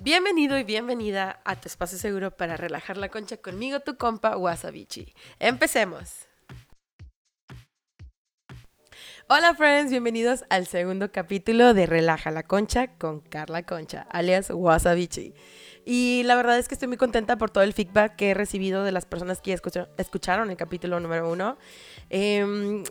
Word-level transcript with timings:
Bienvenido 0.00 0.56
y 0.56 0.62
bienvenida 0.62 1.40
a 1.44 1.60
tu 1.60 1.66
espacio 1.66 1.98
seguro 1.98 2.30
para 2.30 2.56
relajar 2.56 2.96
la 2.96 3.08
concha 3.08 3.36
conmigo, 3.38 3.80
tu 3.80 3.96
compa 3.96 4.36
Wasabichi. 4.36 5.12
Empecemos. 5.40 6.28
Hola 9.28 9.54
friends, 9.56 9.90
bienvenidos 9.90 10.44
al 10.50 10.68
segundo 10.68 11.10
capítulo 11.10 11.74
de 11.74 11.86
Relaja 11.86 12.30
la 12.30 12.44
Concha 12.44 12.96
con 12.96 13.20
Carla 13.20 13.64
Concha, 13.64 14.06
alias 14.10 14.50
Wasabichi. 14.54 15.34
Y 15.84 16.22
la 16.26 16.36
verdad 16.36 16.60
es 16.60 16.68
que 16.68 16.74
estoy 16.74 16.86
muy 16.86 16.96
contenta 16.96 17.36
por 17.36 17.50
todo 17.50 17.64
el 17.64 17.72
feedback 17.72 18.14
que 18.14 18.30
he 18.30 18.34
recibido 18.34 18.84
de 18.84 18.92
las 18.92 19.04
personas 19.04 19.40
que 19.40 19.52
escucharon 19.52 20.50
el 20.50 20.56
capítulo 20.56 21.00
número 21.00 21.28
uno. 21.28 21.58
Em, 22.08 22.84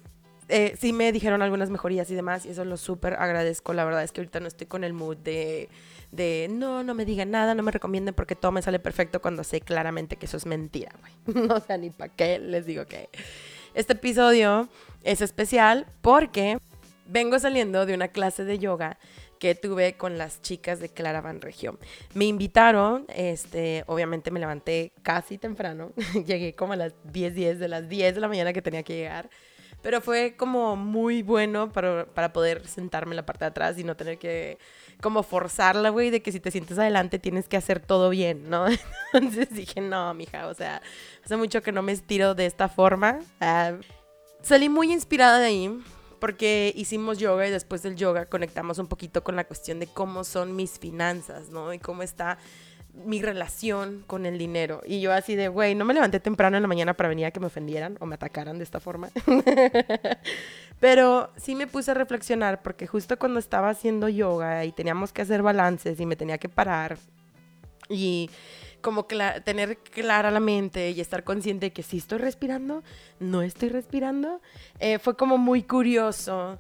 eh, 0.50 0.76
sí 0.80 0.94
me 0.94 1.12
dijeron 1.12 1.42
algunas 1.42 1.70
mejorías 1.70 2.10
y 2.12 2.16
demás, 2.16 2.46
y 2.46 2.50
eso 2.50 2.66
lo 2.66 2.78
súper 2.78 3.14
agradezco. 3.14 3.74
La 3.74 3.86
verdad 3.86 4.04
es 4.04 4.12
que 4.12 4.22
ahorita 4.22 4.40
no 4.40 4.48
estoy 4.48 4.68
con 4.68 4.84
el 4.84 4.94
mood 4.94 5.18
de 5.18 5.70
de 6.12 6.48
no, 6.50 6.84
no 6.84 6.94
me 6.94 7.06
digan 7.06 7.32
nada, 7.32 7.54
no 7.56 7.64
me 7.64 7.72
recomienden 7.72 8.14
porque 8.14 8.36
todo 8.36 8.52
me 8.52 8.62
sale 8.62 8.80
perfecto 8.80 9.22
cuando 9.22 9.44
sé 9.44 9.62
claramente 9.62 10.16
que 10.16 10.26
eso 10.26 10.38
es 10.38 10.46
mentira, 10.46 10.92
güey. 11.00 11.46
No 11.48 11.60
sé 11.60 11.78
ni 11.78 11.90
para 11.90 12.14
qué 12.14 12.40
les 12.40 12.66
digo 12.66 12.86
que 12.86 13.10
este 13.74 13.94
episodio 13.94 14.70
es 15.04 15.22
especial 15.22 15.86
porque 16.02 16.60
vengo 17.08 17.38
saliendo 17.40 17.86
de 17.86 17.94
una 17.94 18.10
clase 18.10 18.44
de 18.44 18.60
yoga 18.60 18.98
que 19.40 19.54
tuve 19.54 19.98
con 19.98 20.18
las 20.18 20.42
chicas 20.42 20.80
de 20.80 20.90
Clara 20.90 21.22
Van 21.22 21.42
Región. 21.42 21.78
Me 22.16 22.26
invitaron, 22.26 23.06
este, 23.10 23.84
obviamente 23.86 24.32
me 24.32 24.40
levanté 24.40 24.94
casi 25.04 25.38
temprano, 25.38 25.92
llegué 26.26 26.56
como 26.56 26.74
a 26.74 26.76
las 26.76 26.94
10, 27.04 27.36
10 27.36 27.60
de 27.60 27.68
las 27.68 27.88
10 27.88 28.16
de 28.16 28.22
la 28.22 28.28
mañana 28.28 28.54
que 28.54 28.64
tenía 28.64 28.82
que 28.82 28.96
llegar. 28.96 29.30
Pero 29.88 30.02
fue 30.02 30.36
como 30.36 30.76
muy 30.76 31.24
bueno 31.24 31.72
para, 31.72 32.06
para 32.08 32.34
poder 32.34 32.68
sentarme 32.68 33.14
en 33.14 33.16
la 33.16 33.26
parte 33.26 33.46
de 33.46 33.52
atrás 33.52 33.80
y 33.80 33.86
no 33.86 33.96
tener 33.96 34.18
que 34.18 34.58
como 35.02 35.24
forzarla, 35.24 35.92
güey, 35.92 36.10
de 36.10 36.22
que 36.22 36.34
si 36.34 36.42
te 36.42 36.52
sientes 36.52 36.78
adelante 36.78 37.20
tienes 37.20 37.48
que 37.48 37.56
hacer 37.56 37.80
todo 37.80 38.10
bien, 38.10 38.50
¿no? 38.50 38.66
Entonces 39.14 39.50
dije, 39.50 39.80
no, 39.80 40.14
mija, 40.14 40.48
o 40.48 40.54
sea, 40.54 40.82
hace 41.24 41.38
mucho 41.38 41.62
que 41.62 41.72
no 41.72 41.84
me 41.84 41.94
estiro 41.94 42.36
de 42.36 42.48
esta 42.48 42.68
forma. 42.68 43.22
Ah, 43.40 43.78
salí 44.42 44.68
muy 44.68 44.92
inspirada 44.92 45.40
de 45.40 45.46
ahí 45.46 45.80
porque 46.20 46.74
hicimos 46.76 47.18
yoga 47.18 47.48
y 47.48 47.52
después 47.52 47.82
del 47.82 47.96
yoga 47.96 48.26
conectamos 48.26 48.80
un 48.80 48.88
poquito 48.88 49.24
con 49.24 49.38
la 49.38 49.46
cuestión 49.46 49.80
de 49.80 49.88
cómo 49.88 50.26
son 50.26 50.54
mis 50.54 50.80
finanzas, 50.80 51.48
¿no? 51.48 51.74
Y 51.74 51.80
cómo 51.80 52.04
está 52.04 52.40
mi 53.06 53.22
relación 53.22 54.04
con 54.08 54.26
el 54.26 54.38
dinero. 54.38 54.82
Y 54.86 55.02
yo 55.02 55.14
así 55.14 55.36
de, 55.36 55.48
güey, 55.48 55.76
no 55.76 55.86
me 55.86 55.94
levanté 55.94 56.20
temprano 56.20 56.58
en 56.58 56.64
la 56.64 56.68
mañana 56.68 56.96
para 56.96 57.10
venir 57.10 57.26
a 57.26 57.32
que 57.32 57.40
me 57.40 57.48
ofendieran 57.48 57.98
o 58.00 58.06
me 58.06 58.16
atacaran 58.16 58.58
de 58.58 58.64
esta 58.64 58.80
forma. 58.80 59.10
Pero 60.80 61.32
sí 61.38 61.56
me 61.56 61.68
puse 61.68 61.92
a 61.92 61.94
reflexionar 61.94 62.62
porque 62.62 62.88
justo 62.88 63.18
cuando 63.18 63.40
estaba 63.40 63.70
haciendo 63.70 64.10
yoga 64.10 64.66
y 64.66 64.72
teníamos 64.72 65.14
que 65.14 65.22
hacer 65.22 65.42
balances 65.42 66.00
y 66.00 66.06
me 66.06 66.16
tenía 66.16 66.38
que 66.38 66.50
parar 66.50 66.98
y 67.90 68.30
como 68.82 69.06
tener 69.06 69.78
clara 69.78 70.32
la 70.32 70.40
mente 70.40 70.92
y 70.92 71.02
estar 71.02 71.24
consciente 71.24 71.68
de 71.68 71.74
que 71.74 71.84
sí 71.84 71.98
estoy 71.98 72.20
respirando, 72.20 72.84
no 73.20 73.42
estoy 73.42 73.70
respirando, 73.70 74.40
eh, 74.80 75.00
fue 75.00 75.18
como 75.18 75.38
muy 75.38 75.64
curioso 75.64 76.60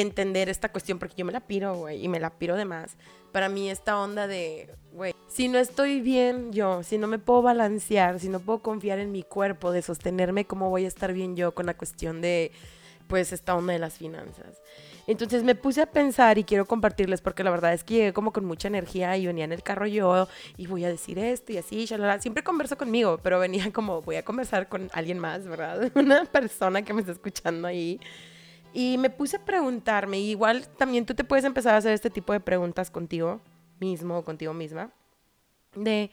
entender 0.00 0.48
esta 0.48 0.70
cuestión 0.70 0.98
porque 0.98 1.16
yo 1.16 1.24
me 1.24 1.32
la 1.32 1.40
piro, 1.40 1.74
güey, 1.74 2.04
y 2.04 2.08
me 2.08 2.20
la 2.20 2.30
piro 2.30 2.56
de 2.56 2.64
más 2.64 2.96
para 3.32 3.48
mí 3.48 3.70
esta 3.70 3.98
onda 3.98 4.26
de, 4.26 4.70
güey, 4.92 5.14
si 5.28 5.48
no 5.48 5.58
estoy 5.58 6.00
bien 6.00 6.52
yo, 6.52 6.82
si 6.82 6.98
no 6.98 7.06
me 7.06 7.18
puedo 7.18 7.42
balancear, 7.42 8.18
si 8.20 8.28
no 8.28 8.40
puedo 8.40 8.60
confiar 8.60 8.98
en 8.98 9.12
mi 9.12 9.22
cuerpo, 9.22 9.70
de 9.70 9.82
sostenerme, 9.82 10.46
¿cómo 10.46 10.70
voy 10.70 10.84
a 10.84 10.88
estar 10.88 11.12
bien 11.12 11.36
yo 11.36 11.54
con 11.54 11.66
la 11.66 11.74
cuestión 11.74 12.20
de, 12.20 12.52
pues, 13.06 13.32
esta 13.32 13.54
onda 13.54 13.72
de 13.72 13.78
las 13.78 13.94
finanzas? 13.94 14.60
Entonces 15.06 15.42
me 15.42 15.54
puse 15.54 15.80
a 15.80 15.86
pensar 15.86 16.36
y 16.36 16.44
quiero 16.44 16.66
compartirles 16.66 17.22
porque 17.22 17.42
la 17.42 17.50
verdad 17.50 17.72
es 17.72 17.82
que 17.82 17.94
llegué 17.94 18.12
como 18.12 18.30
con 18.30 18.44
mucha 18.44 18.68
energía 18.68 19.16
y 19.16 19.26
venía 19.26 19.44
en 19.44 19.52
el 19.52 19.62
carro 19.62 19.86
yo 19.86 20.28
y 20.58 20.66
voy 20.66 20.84
a 20.84 20.88
decir 20.88 21.18
esto 21.18 21.52
y 21.52 21.56
así, 21.56 21.86
shalala. 21.86 22.20
siempre 22.20 22.44
converso 22.44 22.76
conmigo, 22.76 23.18
pero 23.22 23.38
venía 23.38 23.72
como 23.72 24.02
voy 24.02 24.16
a 24.16 24.24
conversar 24.24 24.68
con 24.68 24.90
alguien 24.92 25.18
más, 25.18 25.46
¿verdad? 25.46 25.90
Una 25.94 26.24
persona 26.26 26.82
que 26.82 26.92
me 26.92 27.00
está 27.00 27.12
escuchando 27.12 27.68
ahí. 27.68 27.98
Y 28.78 28.96
me 28.96 29.10
puse 29.10 29.38
a 29.38 29.44
preguntarme, 29.44 30.20
igual 30.20 30.68
también 30.76 31.04
tú 31.04 31.12
te 31.12 31.24
puedes 31.24 31.44
empezar 31.44 31.74
a 31.74 31.78
hacer 31.78 31.92
este 31.94 32.10
tipo 32.10 32.32
de 32.32 32.38
preguntas 32.38 32.92
contigo 32.92 33.40
mismo 33.80 34.18
o 34.18 34.24
contigo 34.24 34.54
misma, 34.54 34.92
de 35.74 36.12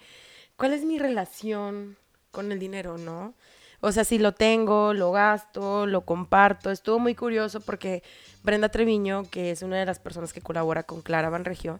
cuál 0.55 0.73
es 0.73 0.83
mi 0.83 0.97
relación 0.97 1.95
con 2.31 2.51
el 2.51 2.57
dinero, 2.57 2.97
¿no? 2.97 3.35
O 3.81 3.91
sea, 3.91 4.03
si 4.03 4.17
lo 4.17 4.33
tengo, 4.33 4.95
lo 4.95 5.11
gasto, 5.11 5.85
lo 5.85 6.05
comparto. 6.05 6.71
Estuvo 6.71 6.97
muy 6.97 7.13
curioso 7.13 7.61
porque 7.61 8.01
Brenda 8.41 8.69
Treviño, 8.69 9.29
que 9.29 9.51
es 9.51 9.61
una 9.61 9.77
de 9.77 9.85
las 9.85 9.99
personas 9.99 10.33
que 10.33 10.41
colabora 10.41 10.81
con 10.81 11.03
Clara 11.03 11.29
Banregio, 11.29 11.79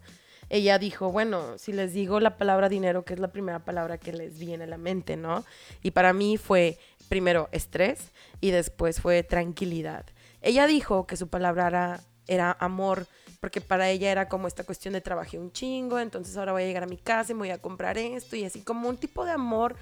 ella 0.50 0.78
dijo, 0.78 1.12
bueno, 1.12 1.58
si 1.58 1.74
les 1.74 1.94
digo 1.94 2.20
la 2.20 2.38
palabra 2.38 2.70
dinero, 2.70 3.06
que 3.06 3.16
es 3.16 3.20
la 3.20 3.32
primera 3.32 3.66
palabra 3.66 3.98
que 3.98 4.14
les 4.14 4.38
viene 4.38 4.66
a 4.66 4.68
la 4.68 4.78
mente, 4.78 5.18
¿no? 5.18 5.46
Y 5.82 5.90
para 5.90 6.14
mí 6.14 6.38
fue 6.38 6.78
primero 7.10 7.50
estrés 7.52 8.12
y 8.40 8.52
después 8.52 9.02
fue 9.02 9.24
tranquilidad. 9.24 10.06
Ella 10.46 10.68
dijo 10.68 11.08
que 11.08 11.18
su 11.18 11.28
palabra 11.28 12.02
era, 12.28 12.56
amor, 12.60 13.08
porque 13.40 13.62
para 13.62 13.90
ella 13.90 14.12
era 14.12 14.30
como 14.30 14.48
esta 14.48 14.64
cuestión 14.64 14.94
de 14.94 15.02
trabajé 15.02 15.40
un 15.40 15.52
chingo, 15.52 15.98
entonces 15.98 16.38
ahora 16.38 16.52
voy 16.52 16.62
a 16.62 16.66
llegar 16.68 16.84
a 16.84 16.88
mi 16.88 16.98
casa 16.98 17.32
y 17.32 17.36
me 17.36 17.40
voy 17.40 17.50
a 17.50 17.58
comprar 17.58 17.98
esto 17.98 18.36
y 18.36 18.46
así 18.46 18.62
como 18.62 18.88
un 18.88 18.98
tipo 18.98 19.26
de 19.26 19.32
amor 19.32 19.76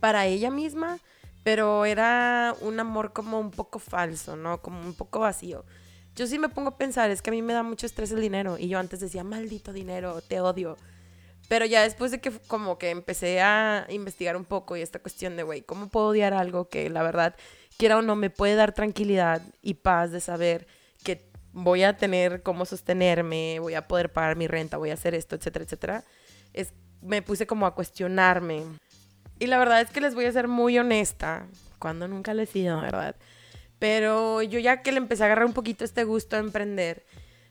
para 0.00 0.24
ella 0.24 0.50
misma, 0.50 1.00
pero 1.44 1.84
era 1.84 2.54
un 2.62 2.80
amor 2.80 3.12
como 3.12 3.38
un 3.38 3.50
poco 3.50 3.78
falso, 3.78 4.36
¿no? 4.36 4.62
Como 4.62 4.80
un 4.80 4.94
poco 4.94 5.20
vacío. 5.20 5.66
Yo 6.14 6.26
sí 6.26 6.38
me 6.38 6.48
pongo 6.48 6.70
a 6.70 6.78
pensar, 6.78 7.10
es 7.10 7.20
que 7.20 7.28
a 7.28 7.34
mí 7.34 7.42
me 7.42 7.52
da 7.52 7.62
mucho 7.62 7.84
estrés 7.84 8.10
el 8.10 8.22
dinero 8.22 8.56
y 8.58 8.68
yo 8.68 8.78
antes 8.78 9.00
decía, 9.00 9.22
maldito 9.22 9.74
dinero, 9.74 10.22
te 10.22 10.40
odio. 10.40 10.78
Pero 11.46 11.66
ya 11.66 11.82
después 11.82 12.10
de 12.10 12.22
que 12.22 12.32
como 12.48 12.78
que 12.78 12.88
empecé 12.88 13.42
a 13.42 13.86
investigar 13.90 14.34
un 14.34 14.46
poco 14.46 14.78
y 14.78 14.80
esta 14.80 14.98
cuestión 14.98 15.36
de, 15.36 15.42
güey, 15.42 15.60
¿cómo 15.60 15.90
puedo 15.90 16.06
odiar 16.06 16.32
algo 16.32 16.70
que 16.70 16.88
la 16.88 17.02
verdad 17.02 17.36
quiera 17.76 17.98
o 17.98 18.02
no, 18.02 18.16
me 18.16 18.30
puede 18.30 18.54
dar 18.54 18.72
tranquilidad 18.72 19.42
y 19.62 19.74
paz 19.74 20.10
de 20.10 20.20
saber 20.20 20.66
que 21.04 21.28
voy 21.52 21.82
a 21.82 21.96
tener 21.96 22.42
cómo 22.42 22.64
sostenerme, 22.64 23.58
voy 23.60 23.74
a 23.74 23.88
poder 23.88 24.12
pagar 24.12 24.36
mi 24.36 24.46
renta, 24.46 24.76
voy 24.76 24.90
a 24.90 24.94
hacer 24.94 25.14
esto, 25.14 25.36
etcétera, 25.36 25.64
etcétera. 25.64 26.04
Es, 26.52 26.72
me 27.02 27.22
puse 27.22 27.46
como 27.46 27.66
a 27.66 27.74
cuestionarme. 27.74 28.64
Y 29.38 29.46
la 29.46 29.58
verdad 29.58 29.80
es 29.80 29.90
que 29.90 30.00
les 30.00 30.14
voy 30.14 30.24
a 30.24 30.32
ser 30.32 30.48
muy 30.48 30.78
honesta, 30.78 31.46
cuando 31.78 32.08
nunca 32.08 32.34
le 32.34 32.44
he 32.44 32.46
sido, 32.46 32.80
¿verdad? 32.80 33.16
Pero 33.78 34.42
yo 34.42 34.58
ya 34.58 34.82
que 34.82 34.92
le 34.92 34.98
empecé 34.98 35.22
a 35.22 35.26
agarrar 35.26 35.46
un 35.46 35.52
poquito 35.52 35.84
este 35.84 36.04
gusto 36.04 36.36
a 36.36 36.40
emprender, 36.40 37.04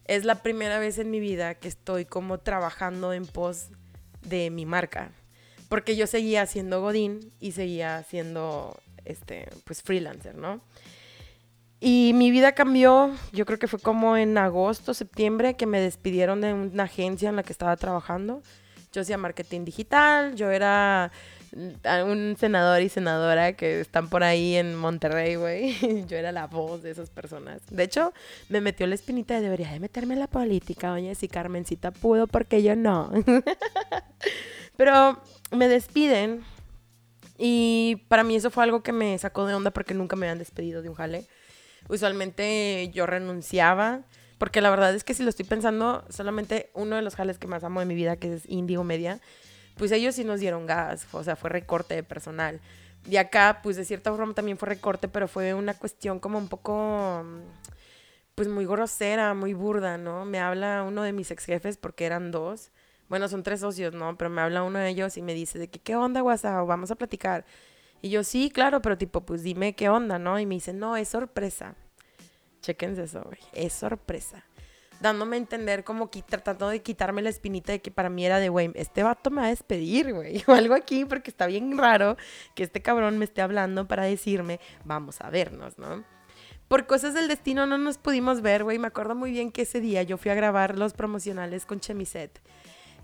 es 0.06 0.26
la 0.26 0.42
primera 0.42 0.80
vez 0.80 0.98
en 0.98 1.12
mi 1.12 1.20
vida 1.20 1.56
que 1.56 1.68
estoy 1.68 2.06
como 2.06 2.40
trabajando 2.40 3.14
en 3.14 3.26
pos 3.26 3.68
de 4.22 4.50
mi 4.50 4.66
marca. 4.66 5.12
Porque 5.70 5.96
yo 5.96 6.08
seguía 6.08 6.44
haciendo 6.44 6.82
Godín 6.82 7.32
y 7.40 7.54
seguía 7.54 7.98
haciendo 7.98 8.80
este, 9.06 9.48
pues 9.64 9.82
freelancer, 9.82 10.36
¿no? 10.36 10.62
Y 11.80 12.14
mi 12.16 12.32
vida 12.32 12.54
cambió, 12.54 13.12
yo 13.32 13.46
creo 13.46 13.60
que 13.60 13.68
fue 13.68 13.80
como 13.80 14.18
en 14.18 14.38
agosto, 14.38 14.94
septiembre, 14.94 15.56
que 15.56 15.66
me 15.66 15.80
despidieron 15.80 16.42
de 16.42 16.54
una 16.54 16.84
agencia 16.84 17.30
en 17.30 17.36
la 17.36 17.44
que 17.44 17.52
estaba 17.52 17.76
trabajando. 17.76 18.42
Yo 18.92 19.02
hacía 19.02 19.18
marketing 19.18 19.66
digital, 19.66 20.36
yo 20.36 20.50
era 20.52 21.12
un 21.56 22.36
senador 22.38 22.82
y 22.82 22.90
senadora 22.90 23.54
que 23.54 23.80
están 23.80 24.10
por 24.10 24.24
ahí 24.24 24.56
en 24.56 24.76
Monterrey, 24.76 25.36
güey. 25.36 26.06
Yo 26.08 26.18
era 26.18 26.34
la 26.34 26.48
voz 26.48 26.84
de 26.84 26.92
esas 26.92 27.10
personas. 27.10 27.62
De 27.70 27.84
hecho, 27.84 28.14
me 28.50 28.60
metió 28.60 28.86
la 28.88 28.96
espinita 28.96 29.36
de 29.36 29.42
debería 29.42 29.72
de 29.72 29.80
meterme 29.80 30.16
en 30.16 30.20
la 30.20 30.28
política, 30.28 30.92
oye, 30.92 31.16
si 31.16 31.28
Carmencita 31.28 31.92
pudo, 31.92 32.28
porque 32.28 32.62
yo 32.62 32.76
no. 32.76 33.12
Pero 34.76 35.22
me 35.52 35.68
despiden 35.68 36.44
y 37.38 38.04
para 38.08 38.24
mí 38.24 38.36
eso 38.36 38.50
fue 38.50 38.64
algo 38.64 38.84
que 38.84 38.92
me 38.92 39.18
sacó 39.18 39.46
de 39.46 39.54
onda 39.54 39.72
porque 39.72 39.94
nunca 39.94 40.16
me 40.16 40.26
habían 40.26 40.40
despedido 40.40 40.82
de 40.82 40.90
un 40.90 40.96
jale. 40.96 41.26
Usualmente 41.88 42.90
yo 42.94 43.06
renunciaba, 43.06 44.02
porque 44.38 44.62
la 44.62 44.70
verdad 44.70 44.94
es 44.96 45.04
que 45.04 45.14
si 45.14 45.24
lo 45.24 45.30
estoy 45.30 45.46
pensando, 45.46 46.06
solamente 46.10 46.70
uno 46.74 46.96
de 46.96 47.02
los 47.02 47.16
jales 47.16 47.38
que 47.38 47.48
más 47.48 47.64
amo 47.64 47.80
de 47.80 47.86
mi 47.86 47.96
vida, 47.96 48.18
que 48.18 48.34
es 48.34 48.50
Indigo 48.50 48.84
Media, 48.84 49.20
pues 49.78 49.92
ellos 49.92 50.16
sí 50.16 50.24
nos 50.24 50.40
dieron 50.40 50.66
gas, 50.66 51.08
o 51.12 51.24
sea, 51.24 51.36
fue 51.36 51.50
recorte 51.50 51.96
de 51.96 52.04
personal. 52.04 52.62
Y 53.08 53.18
acá, 53.18 53.60
pues 53.62 53.76
de 53.76 53.86
cierta 53.86 54.12
forma 54.12 54.34
también 54.34 54.58
fue 54.58 54.70
recorte, 54.70 55.08
pero 55.08 55.28
fue 55.28 55.54
una 55.54 55.76
cuestión 55.76 56.20
como 56.20 56.40
un 56.40 56.48
poco, 56.48 57.24
pues 58.34 58.48
muy 58.48 58.66
grosera, 58.66 59.34
muy 59.34 59.54
burda, 59.54 59.98
¿no? 59.98 60.26
Me 60.26 60.40
habla 60.40 60.84
uno 60.84 61.04
de 61.04 61.14
mis 61.14 61.30
ex 61.30 61.46
jefes, 61.46 61.78
porque 61.78 62.06
eran 62.06 62.32
dos, 62.32 62.72
bueno, 63.16 63.30
son 63.30 63.44
tres 63.44 63.62
socios, 63.62 63.94
¿no? 63.94 64.18
Pero 64.18 64.30
me 64.30 64.42
habla 64.42 64.62
uno 64.64 64.78
de 64.78 64.90
ellos 64.90 65.16
y 65.16 65.22
me 65.22 65.34
dice 65.34 65.58
de 65.58 65.70
que, 65.70 65.80
¿qué 65.80 65.96
onda, 65.96 66.22
WhatsApp? 66.22 66.68
Vamos 66.68 66.92
a 66.92 66.96
platicar. 66.96 67.46
Y 68.02 68.10
yo, 68.10 68.26
sí, 68.26 68.52
claro, 68.54 68.82
pero 68.82 68.98
tipo, 68.98 69.22
pues 69.22 69.42
dime 69.42 69.74
qué 69.74 69.88
onda, 69.88 70.20
¿no? 70.20 70.38
Y 70.38 70.46
me 70.46 70.56
dice, 70.56 70.74
no, 70.74 70.98
es 70.98 71.08
sorpresa. 71.08 71.76
Chequense 72.62 73.04
eso, 73.04 73.24
güey. 73.24 73.40
Es 73.54 73.72
sorpresa. 73.72 74.44
Dándome 75.00 75.38
a 75.38 75.40
entender 75.40 75.86
como 75.86 76.10
tratando 76.10 76.68
de 76.68 76.82
quitarme 76.82 77.22
la 77.22 77.30
espinita 77.30 77.72
de 77.72 77.80
que 77.80 77.90
para 77.90 78.10
mí 78.10 78.26
era 78.26 78.40
de, 78.40 78.50
güey, 78.50 78.72
este 78.76 79.02
vato 79.02 79.32
me 79.32 79.40
va 79.40 79.48
a 79.48 79.50
despedir, 79.50 80.14
güey. 80.14 80.44
O 80.48 80.52
algo 80.52 80.74
aquí, 80.74 81.06
porque 81.06 81.30
está 81.30 81.48
bien 81.48 81.78
raro 81.78 82.18
que 82.54 82.64
este 82.64 82.82
cabrón 82.82 83.18
me 83.18 83.24
esté 83.24 83.42
hablando 83.42 83.88
para 83.88 84.04
decirme, 84.04 84.60
vamos 84.84 85.22
a 85.22 85.30
vernos, 85.30 85.78
¿no? 85.78 86.04
Por 86.68 86.86
cosas 86.86 87.14
del 87.14 87.30
destino 87.30 87.66
no 87.66 87.78
nos 87.78 87.98
pudimos 87.98 88.42
ver, 88.42 88.66
güey. 88.66 88.78
Me 88.78 88.88
acuerdo 88.88 89.16
muy 89.16 89.32
bien 89.32 89.54
que 89.54 89.62
ese 89.62 89.80
día 89.80 90.04
yo 90.04 90.18
fui 90.18 90.32
a 90.32 90.36
grabar 90.36 90.78
los 90.78 90.92
promocionales 90.92 91.66
con 91.66 91.80
Chemiset. 91.80 92.42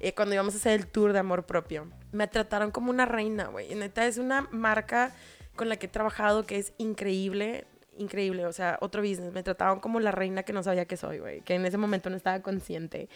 Eh, 0.01 0.13
cuando 0.13 0.33
íbamos 0.33 0.55
a 0.55 0.57
hacer 0.57 0.79
el 0.79 0.87
tour 0.87 1.13
de 1.13 1.19
amor 1.19 1.45
propio. 1.45 1.87
Me 2.11 2.27
trataron 2.27 2.71
como 2.71 2.89
una 2.89 3.05
reina, 3.05 3.45
güey. 3.47 3.73
Neta, 3.75 4.07
es 4.07 4.17
una 4.17 4.47
marca 4.51 5.13
con 5.55 5.69
la 5.69 5.77
que 5.77 5.85
he 5.85 5.89
trabajado 5.89 6.43
que 6.45 6.57
es 6.57 6.73
increíble, 6.79 7.65
increíble. 7.99 8.47
O 8.47 8.51
sea, 8.51 8.79
otro 8.81 9.03
business. 9.03 9.31
Me 9.31 9.43
trataban 9.43 9.79
como 9.79 9.99
la 9.99 10.11
reina 10.11 10.41
que 10.41 10.53
no 10.53 10.63
sabía 10.63 10.85
que 10.85 10.97
soy, 10.97 11.19
güey. 11.19 11.41
Que 11.41 11.53
en 11.53 11.67
ese 11.67 11.77
momento 11.77 12.09
no 12.09 12.15
estaba 12.15 12.41
consciente. 12.41 13.09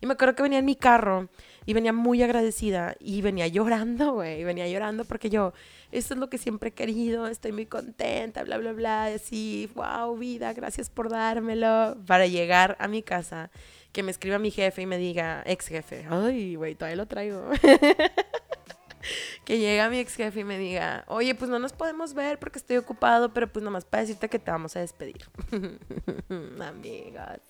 Y 0.00 0.06
me 0.06 0.14
acuerdo 0.14 0.34
que 0.34 0.42
venía 0.42 0.58
en 0.58 0.64
mi 0.64 0.74
carro 0.74 1.28
y 1.66 1.72
venía 1.72 1.92
muy 1.92 2.20
agradecida 2.20 2.96
y 2.98 3.22
venía 3.22 3.46
llorando, 3.46 4.14
güey. 4.14 4.42
Venía 4.42 4.66
llorando 4.66 5.04
porque 5.04 5.30
yo, 5.30 5.52
esto 5.92 6.14
es 6.14 6.20
lo 6.20 6.28
que 6.28 6.38
siempre 6.38 6.70
he 6.70 6.72
querido, 6.72 7.28
estoy 7.28 7.52
muy 7.52 7.66
contenta, 7.66 8.42
bla, 8.42 8.58
bla, 8.58 8.72
bla. 8.72 9.04
Así, 9.04 9.70
wow, 9.76 10.16
vida, 10.16 10.52
gracias 10.52 10.90
por 10.90 11.10
dármelo. 11.10 11.96
Para 12.08 12.26
llegar 12.26 12.76
a 12.80 12.88
mi 12.88 13.04
casa, 13.04 13.50
que 13.94 14.02
me 14.02 14.10
escriba 14.10 14.40
mi 14.40 14.50
jefe 14.50 14.82
y 14.82 14.86
me 14.86 14.98
diga, 14.98 15.44
ex 15.46 15.68
jefe, 15.68 16.04
ay, 16.10 16.56
güey, 16.56 16.74
todavía 16.74 16.96
lo 16.96 17.06
traigo. 17.06 17.48
que 19.44 19.58
llega 19.60 19.88
mi 19.88 20.00
ex 20.00 20.16
jefe 20.16 20.40
y 20.40 20.44
me 20.44 20.58
diga, 20.58 21.04
oye, 21.06 21.36
pues 21.36 21.48
no 21.48 21.60
nos 21.60 21.72
podemos 21.72 22.12
ver 22.12 22.40
porque 22.40 22.58
estoy 22.58 22.76
ocupado, 22.76 23.32
pero 23.32 23.50
pues 23.50 23.64
nomás 23.64 23.84
para 23.84 24.00
decirte 24.00 24.28
que 24.28 24.40
te 24.40 24.50
vamos 24.50 24.74
a 24.74 24.80
despedir. 24.80 25.24
Amigas. 26.60 27.40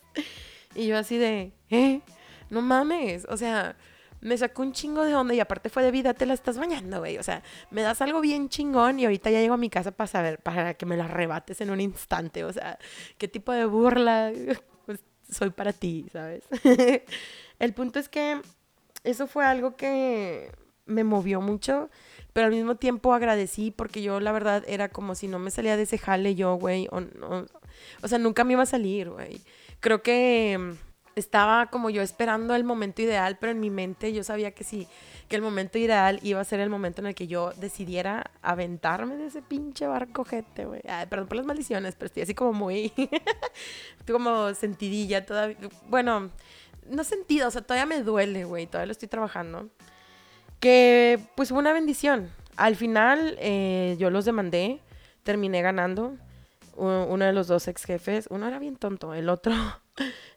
Y 0.75 0.87
yo 0.87 0.99
así 0.99 1.17
de, 1.17 1.53
¿eh? 1.71 2.03
No 2.51 2.61
mames. 2.61 3.27
O 3.31 3.39
sea, 3.39 3.75
me 4.21 4.37
sacó 4.37 4.61
un 4.61 4.73
chingo 4.73 5.03
de 5.03 5.15
onda 5.15 5.33
y 5.33 5.41
aparte 5.41 5.71
fue 5.71 5.83
de 5.83 5.93
vida, 5.93 6.13
te 6.13 6.27
la 6.27 6.35
estás 6.35 6.59
bañando, 6.59 6.99
güey. 6.99 7.17
O 7.17 7.23
sea, 7.23 7.43
me 7.71 7.81
das 7.81 8.03
algo 8.03 8.21
bien 8.21 8.51
chingón 8.51 9.01
y 9.01 9.07
ahorita 9.07 9.31
ya 9.31 9.41
llego 9.41 9.55
a 9.55 9.57
mi 9.57 9.71
casa 9.71 9.93
para 9.93 10.09
saber, 10.09 10.41
para 10.41 10.75
que 10.75 10.85
me 10.85 10.99
la 10.99 11.07
arrebates 11.07 11.63
en 11.63 11.71
un 11.71 11.81
instante. 11.81 12.45
O 12.45 12.53
sea, 12.53 12.79
qué 13.17 13.29
tipo 13.29 13.51
de 13.51 13.65
burla 13.65 14.31
soy 15.31 15.51
para 15.51 15.73
ti, 15.73 16.07
¿sabes? 16.13 16.45
El 17.59 17.73
punto 17.75 17.99
es 17.99 18.09
que 18.09 18.41
eso 19.05 19.27
fue 19.27 19.45
algo 19.45 19.77
que 19.77 20.51
me 20.87 21.05
movió 21.05 21.41
mucho, 21.41 21.91
pero 22.33 22.47
al 22.47 22.53
mismo 22.53 22.77
tiempo 22.77 23.15
agradecí 23.15 23.71
porque 23.71 24.03
yo 24.03 24.21
la 24.21 24.33
verdad 24.33 24.65
era 24.67 24.89
como 24.89 25.15
si 25.15 25.29
no 25.29 25.39
me 25.39 25.51
salía 25.51 25.77
de 25.77 25.85
ese 25.85 25.99
jale 25.99 26.35
yo, 26.35 26.57
güey, 26.57 26.89
o, 26.91 27.03
o 28.03 28.09
sea, 28.09 28.19
nunca 28.19 28.45
me 28.45 28.53
iba 28.53 28.63
a 28.63 28.67
salir, 28.67 29.11
güey. 29.11 29.41
Creo 29.81 30.03
que 30.03 30.75
estaba 31.17 31.67
como 31.67 31.91
yo 31.91 32.03
esperando 32.03 32.55
el 32.55 32.65
momento 32.65 33.03
ideal, 33.03 33.37
pero 33.39 33.53
en 33.53 33.61
mi 33.61 33.71
mente 33.71 34.13
yo 34.13 34.25
sabía 34.25 34.53
que 34.53 34.65
sí, 34.65 34.89
que 35.29 35.37
el 35.37 35.43
momento 35.43 35.79
ideal 35.79 36.19
iba 36.23 36.41
a 36.41 36.45
ser 36.45 36.61
el 36.61 36.71
momento 36.71 37.01
en 37.01 37.09
el 37.09 37.15
que 37.15 37.27
yo 37.27 37.53
decidiera 37.57 38.31
aventarme 38.43 39.17
de 39.17 39.27
ese 39.27 39.43
pinche 39.43 39.87
barco 39.87 40.25
gente, 40.25 40.65
güey. 40.65 40.83
Perdón 41.09 41.29
por 41.29 41.37
las 41.37 41.47
maldiciones, 41.47 41.95
pero 41.95 42.07
estoy 42.07 42.23
así 42.25 42.35
como 42.35 42.53
muy, 42.53 42.93
estoy 42.97 44.13
como 44.13 44.53
sentidilla 44.55 45.25
todavía. 45.25 45.57
Bueno, 45.89 46.31
no 46.89 47.05
sentido, 47.05 47.49
o 47.49 47.51
sea, 47.51 47.63
todavía 47.63 47.87
me 47.87 48.03
duele, 48.03 48.45
güey, 48.45 48.67
todavía 48.67 48.87
lo 48.87 48.93
estoy 48.93 49.09
trabajando. 49.09 49.69
Que 50.61 51.21
pues 51.37 51.51
fue 51.51 51.59
una 51.59 51.73
bendición. 51.73 52.31
Al 52.57 52.77
final 52.77 53.37
eh, 53.41 53.97
yo 53.99 54.11
los 54.11 54.25
demandé, 54.25 54.81
terminé 55.23 55.63
ganando. 55.63 56.17
Uno 56.77 57.25
de 57.25 57.33
los 57.33 57.47
dos 57.47 57.69
ex 57.69 57.85
jefes, 57.85 58.27
uno 58.31 58.49
era 58.49 58.59
bien 58.59 58.75
tonto, 58.75 59.15
el 59.15 59.29
otro 59.29 59.55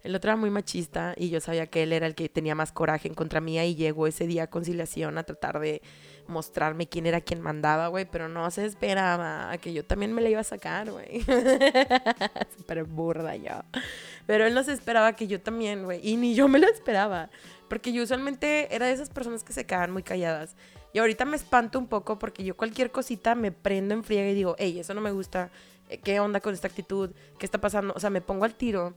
el 0.04 0.16
otro 0.16 0.32
era 0.32 0.38
muy 0.38 0.50
machista 0.50 1.14
y 1.18 1.30
yo 1.30 1.40
sabía 1.40 1.68
que 1.68 1.84
él 1.84 1.94
era 1.94 2.06
el 2.08 2.16
que 2.16 2.30
tenía 2.30 2.56
más 2.56 2.72
coraje 2.72 3.08
en 3.08 3.14
contra 3.14 3.42
mía 3.42 3.66
y 3.66 3.76
llegó 3.76 4.08
ese 4.08 4.28
día 4.28 4.44
a 4.44 4.48
conciliación 4.48 5.18
a 5.18 5.24
tratar 5.24 5.60
de 5.60 5.82
mostrarme 6.28 6.88
quién 6.88 7.06
era 7.06 7.22
quien 7.22 7.42
mandaba, 7.42 7.88
güey, 7.88 8.06
pero 8.06 8.28
no 8.28 8.50
se 8.52 8.66
esperaba 8.66 9.52
a 9.52 9.58
que 9.58 9.74
yo 9.74 9.86
también 9.86 10.14
me 10.14 10.22
la 10.22 10.30
iba 10.30 10.42
a 10.42 10.44
sacar, 10.44 10.92
güey. 10.92 11.22
Súper 12.58 12.84
burda 12.84 13.36
yo. 13.36 13.64
Pero 14.26 14.46
él 14.46 14.54
no 14.54 14.64
se 14.64 14.74
esperaba 14.74 15.14
que 15.14 15.28
yo 15.28 15.42
también, 15.42 15.86
güey, 15.86 16.00
y 16.04 16.18
ni 16.18 16.36
yo 16.36 16.48
me 16.48 16.60
lo 16.60 16.68
esperaba, 16.68 17.30
porque 17.70 17.94
yo 17.94 18.04
usualmente 18.04 18.74
era 18.76 18.88
de 18.88 18.94
esas 18.94 19.10
personas 19.10 19.44
que 19.44 19.54
se 19.54 19.66
quedan 19.66 19.92
muy 19.92 20.04
calladas. 20.04 20.56
Y 20.94 21.00
ahorita 21.00 21.26
me 21.26 21.36
espanto 21.36 21.80
un 21.80 21.88
poco 21.88 22.20
porque 22.20 22.44
yo 22.44 22.56
cualquier 22.58 22.92
cosita 22.92 23.36
me 23.36 23.52
prendo 23.52 23.94
en 23.94 24.04
friega 24.04 24.30
y 24.30 24.36
digo, 24.36 24.56
hey, 24.58 24.80
eso 24.80 24.94
no 24.94 25.02
me 25.02 25.12
gusta, 25.12 25.50
¿qué 26.04 26.20
onda 26.20 26.40
con 26.40 26.54
esta 26.54 26.68
actitud? 26.68 27.12
¿Qué 27.38 27.46
está 27.46 27.60
pasando? 27.60 27.94
O 27.96 28.00
sea, 28.00 28.10
me 28.10 28.22
pongo 28.22 28.46
al 28.46 28.56
tiro 28.56 28.96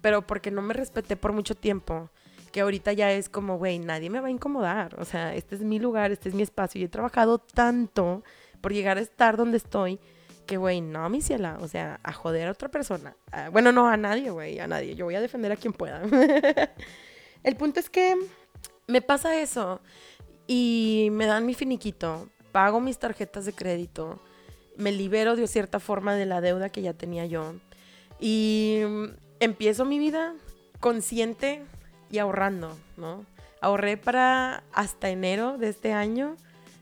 pero 0.00 0.26
porque 0.26 0.50
no 0.50 0.62
me 0.62 0.74
respeté 0.74 1.16
por 1.16 1.32
mucho 1.32 1.54
tiempo, 1.54 2.10
que 2.52 2.60
ahorita 2.60 2.92
ya 2.92 3.12
es 3.12 3.28
como, 3.28 3.58
güey, 3.58 3.78
nadie 3.78 4.10
me 4.10 4.20
va 4.20 4.28
a 4.28 4.30
incomodar, 4.30 4.98
o 4.98 5.04
sea, 5.04 5.34
este 5.34 5.54
es 5.54 5.62
mi 5.62 5.78
lugar, 5.78 6.10
este 6.10 6.28
es 6.28 6.34
mi 6.34 6.42
espacio, 6.42 6.80
y 6.80 6.84
he 6.84 6.88
trabajado 6.88 7.38
tanto 7.38 8.22
por 8.60 8.72
llegar 8.72 8.98
a 8.98 9.00
estar 9.00 9.36
donde 9.36 9.56
estoy, 9.56 10.00
que, 10.46 10.56
güey, 10.56 10.80
no, 10.80 11.08
mi 11.08 11.22
ciela, 11.22 11.58
o 11.60 11.68
sea, 11.68 12.00
a 12.02 12.12
joder 12.12 12.48
a 12.48 12.52
otra 12.52 12.68
persona. 12.68 13.14
Bueno, 13.52 13.70
no, 13.70 13.88
a 13.88 13.96
nadie, 13.96 14.30
güey, 14.30 14.58
a 14.58 14.66
nadie, 14.66 14.96
yo 14.96 15.04
voy 15.04 15.14
a 15.14 15.20
defender 15.20 15.52
a 15.52 15.56
quien 15.56 15.72
pueda. 15.72 16.02
El 17.42 17.56
punto 17.56 17.78
es 17.78 17.88
que 17.88 18.16
me 18.88 19.00
pasa 19.00 19.40
eso 19.40 19.80
y 20.46 21.08
me 21.12 21.26
dan 21.26 21.46
mi 21.46 21.54
finiquito, 21.54 22.28
pago 22.50 22.80
mis 22.80 22.98
tarjetas 22.98 23.46
de 23.46 23.52
crédito, 23.52 24.20
me 24.76 24.90
libero 24.90 25.36
de 25.36 25.46
cierta 25.46 25.78
forma 25.78 26.16
de 26.16 26.26
la 26.26 26.40
deuda 26.40 26.68
que 26.70 26.82
ya 26.82 26.94
tenía 26.94 27.26
yo. 27.26 27.54
Y 28.18 28.82
empiezo 29.40 29.84
mi 29.84 29.98
vida 29.98 30.34
consciente 30.78 31.62
y 32.10 32.18
ahorrando, 32.18 32.76
¿no? 32.96 33.24
Ahorré 33.60 33.96
para 33.96 34.62
hasta 34.72 35.10
enero 35.10 35.58
de 35.58 35.68
este 35.68 35.92
año 35.92 36.36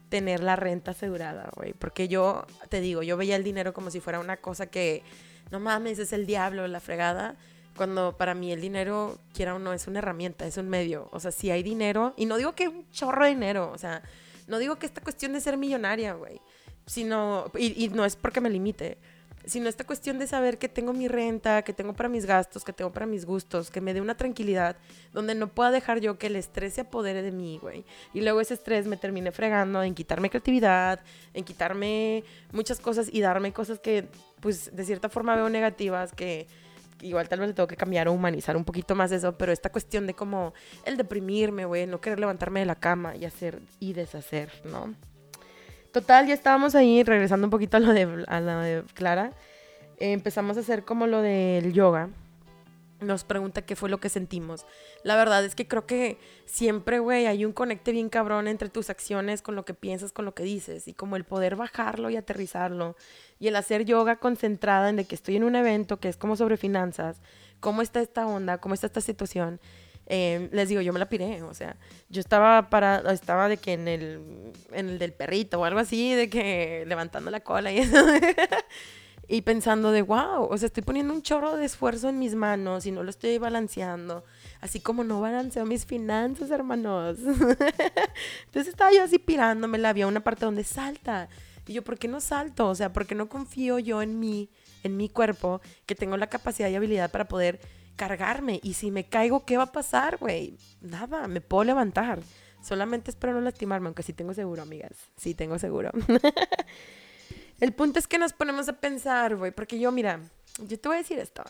tener 0.09 0.43
la 0.43 0.57
renta 0.57 0.93
asegurada, 0.93 1.51
güey. 1.57 1.73
Porque 1.73 2.09
yo, 2.09 2.47
te 2.69 2.81
digo, 2.81 3.03
yo 3.03 3.17
veía 3.17 3.37
el 3.37 3.45
dinero 3.45 3.73
como 3.73 3.91
si 3.91 4.01
fuera 4.01 4.21
una 4.21 4.37
cosa 4.37 4.67
que, 4.67 5.03
no 5.51 5.61
mames, 5.61 5.99
es 5.99 6.13
el 6.13 6.27
diablo, 6.27 6.67
la 6.69 6.81
fregada. 6.81 7.37
Cuando 7.77 8.17
para 8.17 8.35
mí 8.35 8.53
el 8.53 8.61
dinero, 8.61 9.19
quiera 9.35 9.55
o 9.55 9.59
no, 9.59 9.73
es 9.73 9.87
una 9.87 10.01
herramienta, 10.01 10.47
es 10.47 10.57
un 10.57 10.69
medio. 10.69 11.09
O 11.13 11.21
sea, 11.21 11.31
si 11.31 11.51
hay 11.51 11.63
dinero, 11.63 12.15
y 12.17 12.27
no 12.27 12.37
digo 12.37 12.55
que 12.55 12.69
un 12.69 12.91
chorro 12.91 13.25
de 13.25 13.31
dinero, 13.31 13.71
o 13.73 13.79
sea, 13.79 14.03
no 14.47 14.59
digo 14.59 14.77
que 14.77 14.87
esta 14.87 15.01
cuestión 15.01 15.33
de 15.33 15.41
ser 15.41 15.57
millonaria, 15.57 16.15
güey. 16.15 16.41
Sino, 16.87 17.51
y, 17.57 17.85
y 17.85 17.89
no 17.91 18.05
es 18.05 18.17
porque 18.17 18.41
me 18.41 18.51
limite, 18.51 18.99
sino 19.49 19.69
esta 19.69 19.85
cuestión 19.85 20.19
de 20.19 20.27
saber 20.27 20.59
que 20.59 20.69
tengo 20.69 20.93
mi 20.93 21.09
renta, 21.09 21.63
que 21.63 21.73
tengo 21.73 21.95
para 21.95 22.09
mis 22.09 22.27
gastos, 22.27 22.65
que 22.65 22.73
tengo 22.73 22.93
para 22.93 23.07
mis 23.07 23.25
gustos, 23.25 23.71
que 23.71 23.81
me 23.81 23.95
dé 23.95 24.01
una 24.01 24.17
tranquilidad 24.17 24.77
donde 25.13 25.35
no 25.35 25.49
pueda 25.49 25.71
dejar 25.71 26.01
yo 26.01 26.19
que 26.19 26.27
el 26.27 26.37
estrés 26.37 26.75
se 26.75 26.83
apodere 26.83 27.23
de 27.23 27.33
mí, 27.33 27.59
güey. 27.61 27.85
Y 28.13 28.21
luego 28.21 28.41
ese 28.41 28.55
estrés 28.55 28.87
me 28.87 28.97
termine 28.97 29.33
fregando 29.33 29.83
en 29.83 29.95
quitarme 29.95 30.29
creatividad, 30.29 31.01
en 31.33 31.45
quitarme 31.45 32.25
muchas 32.53 32.79
cosas 32.79 33.09
y 33.11 33.21
darme 33.21 33.53
cosas 33.53 33.79
que, 33.79 34.09
pues, 34.41 34.75
de 34.77 34.85
cierta 34.85 35.09
forma 35.09 35.35
veo 35.35 35.49
negativas, 35.49 36.13
que 36.13 36.47
igual 37.01 37.29
tal 37.29 37.41
vez 37.41 37.49
le 37.49 37.55
tengo 37.55 37.69
que 37.69 37.77
cambiar 37.77 38.09
o 38.09 38.13
humanizar 38.13 38.57
un 38.57 38.65
poquito 38.65 38.95
más 38.95 39.13
eso, 39.13 39.39
pero 39.39 39.53
esta 39.53 39.71
cuestión 39.71 40.07
de 40.07 40.15
como 40.15 40.53
el 40.85 40.97
deprimirme, 40.97 41.65
güey, 41.65 41.87
no 41.87 42.01
querer 42.01 42.21
levantarme 42.21 42.61
de 42.61 42.67
la 42.67 42.75
cama 42.75 43.17
y 43.17 43.25
hacer 43.25 43.63
y 43.81 43.93
deshacer, 43.93 44.51
¿no? 44.65 44.95
Total, 45.99 46.29
ya 46.29 46.35
estábamos 46.35 46.77
ahí, 46.77 47.03
regresando 47.03 47.49
un 47.49 47.51
poquito 47.51 47.77
a 47.77 47.81
lo 47.81 47.93
de, 47.93 48.25
a 48.29 48.41
de 48.41 48.85
Clara. 48.95 49.33
Eh, 49.99 50.13
empezamos 50.13 50.57
a 50.57 50.61
hacer 50.61 50.85
como 50.85 51.09
lo 51.09 51.23
del 51.23 51.73
yoga. 51.73 52.09
Nos 53.01 53.25
pregunta 53.25 53.63
qué 53.63 53.75
fue 53.75 53.91
lo 53.91 53.99
que 53.99 54.09
sentimos. 54.09 54.65
La 55.03 55.17
verdad 55.17 55.45
es 55.45 55.57
que 55.57 55.67
creo 55.67 55.87
que 55.87 56.17
siempre, 56.47 57.01
güey, 57.01 57.27
hay 57.27 57.45
un 57.45 57.53
conecte 57.53 57.91
bien 57.91 58.11
cabrón 58.11 58.47
entre 58.47 58.69
tus 58.69 58.91
acciones 58.91 59.43
con 59.43 59.57
lo 59.57 59.65
que 59.65 59.75
piensas, 59.75 60.13
con 60.13 60.25
lo 60.25 60.37
que 60.37 60.45
dices. 60.45 60.87
Y 60.87 60.95
como 60.95 61.17
el 61.17 61.25
poder 61.25 61.57
bajarlo 61.57 62.11
y 62.11 62.17
aterrizarlo. 62.17 62.95
Y 63.41 63.49
el 63.49 63.57
hacer 63.57 63.85
yoga 63.85 64.21
concentrada 64.21 64.91
en 64.91 64.95
de 64.95 65.05
que 65.05 65.17
estoy 65.17 65.35
en 65.35 65.43
un 65.43 65.57
evento 65.57 65.99
que 65.99 66.09
es 66.09 66.17
como 66.17 66.37
sobre 66.37 66.57
finanzas. 66.57 67.21
¿Cómo 67.59 67.83
está 67.83 68.01
esta 68.01 68.25
onda? 68.25 68.59
¿Cómo 68.59 68.75
está 68.75 68.87
esta 68.87 69.01
situación? 69.01 69.59
Em, 70.11 70.49
les 70.53 70.71
digo, 70.71 70.81
yo 70.81 70.95
me 70.95 70.99
la 70.99 71.07
piré, 71.07 71.43
o 71.43 71.53
sea, 71.53 71.77
yo 72.09 72.21
estaba 72.21 72.71
para, 72.71 73.01
estaba 73.13 73.47
de 73.47 73.59
que 73.59 73.75
en 73.75 73.87
el, 73.89 74.53
en 74.73 74.89
el 74.89 74.99
del 74.99 75.13
perrito 75.13 75.61
o 75.61 75.65
algo 75.65 75.81
así, 75.81 76.15
de 76.15 76.31
que 76.31 76.85
levantando 76.87 77.31
la 77.31 77.41
cola 77.41 77.71
y 77.71 77.79
eso. 77.81 77.95
y 79.29 79.43
pensando 79.43 79.93
de, 79.93 80.01
wow, 80.01 80.49
o 80.49 80.57
sea, 80.57 80.69
estoy 80.69 80.83
poniendo 80.83 81.13
un 81.13 81.21
chorro 81.21 81.59
de 81.59 81.67
esfuerzo 81.67 82.09
en 82.09 82.19
mis 82.19 82.35
manos 82.35 82.87
y 82.87 82.91
no 82.91 83.03
lo 83.03 83.11
estoy 83.11 83.37
balanceando, 83.37 84.25
así 84.63 84.81
como 84.81 85.05
no 85.05 85.21
balanceo 85.21 85.67
mis 85.67 85.85
finanzas, 85.85 86.51
hermanos. 86.51 87.19
Entonces 88.47 88.69
estaba 88.69 88.91
yo 88.91 89.03
así 89.03 89.19
pirándome, 89.19 89.87
había 89.87 90.07
una 90.07 90.21
parte 90.21 90.47
donde 90.47 90.65
salta. 90.65 91.29
Y 91.67 91.75
yo, 91.75 91.85
¿por 91.85 91.99
qué 91.99 92.09
no 92.09 92.23
salto? 92.23 92.69
O 92.69 92.75
sea, 92.75 92.95
¿por 92.95 93.07
qué 93.07 93.15
no 93.15 93.29
confío 93.29 93.79
yo 93.79 94.01
en 94.01 94.19
mí, 94.19 94.49
en 94.85 94.97
mi 94.97 95.11
cuerpo, 95.11 95.61
que 95.85 95.95
tengo 95.95 96.17
la 96.17 96.29
capacidad 96.29 96.71
y 96.71 96.77
habilidad 96.77 97.11
para 97.11 97.29
poder 97.29 97.61
cargarme. 97.99 98.61
Y 98.63 98.73
si 98.75 98.91
me 98.91 99.05
caigo, 99.05 99.45
¿qué 99.45 99.59
va 99.59 99.65
a 99.65 99.73
pasar, 99.73 100.17
güey? 100.17 100.57
Nada, 100.81 101.29
me 101.29 101.43
puedo 101.43 101.65
levantar. 101.65 102.21
Solamente 102.63 103.11
espero 103.11 103.35
no 103.35 103.41
lastimarme, 103.43 103.89
aunque 103.89 104.03
sí 104.03 104.15
tengo 104.15 104.33
seguro, 104.33 104.63
amigas. 104.63 104.93
Sí 105.17 105.35
tengo 105.35 105.59
seguro. 105.59 105.91
El 107.61 107.73
punto 107.73 107.99
es 107.99 108.07
que 108.07 108.19
nos 108.19 108.33
ponemos 108.33 108.69
a 108.69 108.75
pensar, 108.75 109.37
güey, 109.37 109.51
porque 109.51 109.79
yo, 109.79 109.93
mira, 109.93 110.21
yo 110.67 110.79
te 110.79 110.89
voy 110.89 110.97
a 110.97 110.99
decir 110.99 111.19
esto. 111.19 111.43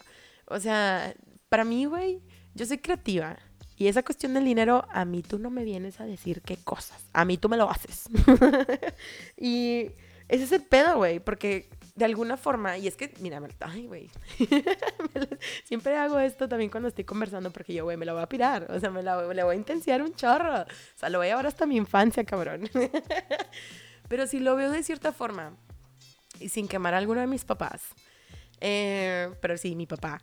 O 0.47 0.59
sea, 0.59 1.15
para 1.49 1.65
mí, 1.65 1.85
güey, 1.85 2.23
yo 2.55 2.67
soy 2.67 2.79
creativa. 2.79 3.39
Y 3.77 3.87
esa 3.87 4.03
cuestión 4.03 4.35
del 4.35 4.45
dinero, 4.45 4.87
a 4.91 5.05
mí 5.05 5.23
tú 5.23 5.39
no 5.39 5.51
me 5.51 5.65
vienes 5.65 6.01
a 6.01 6.05
decir 6.05 6.43
qué 6.43 6.57
cosas. 6.57 7.05
A 7.13 7.25
mí 7.25 7.37
tú 7.37 7.49
me 7.49 7.57
lo 7.57 7.71
haces. 7.71 8.09
y 9.37 9.93
ese 10.29 10.45
es 10.45 10.53
el 10.53 10.63
pedo, 10.63 10.97
güey, 10.97 11.21
porque 11.21 11.69
de 11.99 12.05
alguna 12.05 12.37
forma, 12.37 12.79
y 12.79 12.87
es 12.87 12.97
que, 12.97 13.13
mira, 13.19 13.43
ay, 13.61 13.87
güey, 13.89 14.09
siempre 15.65 15.97
hago 15.97 16.21
esto 16.21 16.49
también 16.49 16.71
cuando 16.71 16.89
estoy 16.89 17.03
conversando 17.03 17.51
porque 17.51 17.75
yo, 17.75 17.83
güey, 17.83 17.97
me 17.97 18.07
la 18.07 18.13
voy 18.13 18.23
a 18.23 18.29
pirar, 18.29 18.71
o 18.71 18.79
sea, 18.79 18.91
me 18.91 19.03
la 19.03 19.17
voy 19.25 19.37
a 19.37 19.59
intensiar 19.59 20.01
un 20.01 20.15
chorro, 20.15 20.61
o 20.63 20.67
sea, 20.95 21.09
lo 21.09 21.19
voy 21.19 21.27
a 21.27 21.31
llevar 21.31 21.49
hasta 21.49 21.67
mi 21.67 21.77
infancia, 21.77 22.23
cabrón. 22.25 22.71
Pero 24.09 24.29
si 24.29 24.39
lo 24.39 24.55
veo 24.55 24.71
de 24.71 24.85
cierta 24.85 25.13
forma, 25.13 25.57
y 26.39 26.51
sin 26.51 26.69
quemar 26.69 26.95
a 26.95 26.99
alguno 26.99 27.21
de 27.21 27.27
mis 27.27 27.45
papás, 27.45 27.83
eh, 28.61 29.31
pero 29.41 29.59
sí, 29.59 29.75
mi 29.75 29.87
papá, 29.87 30.23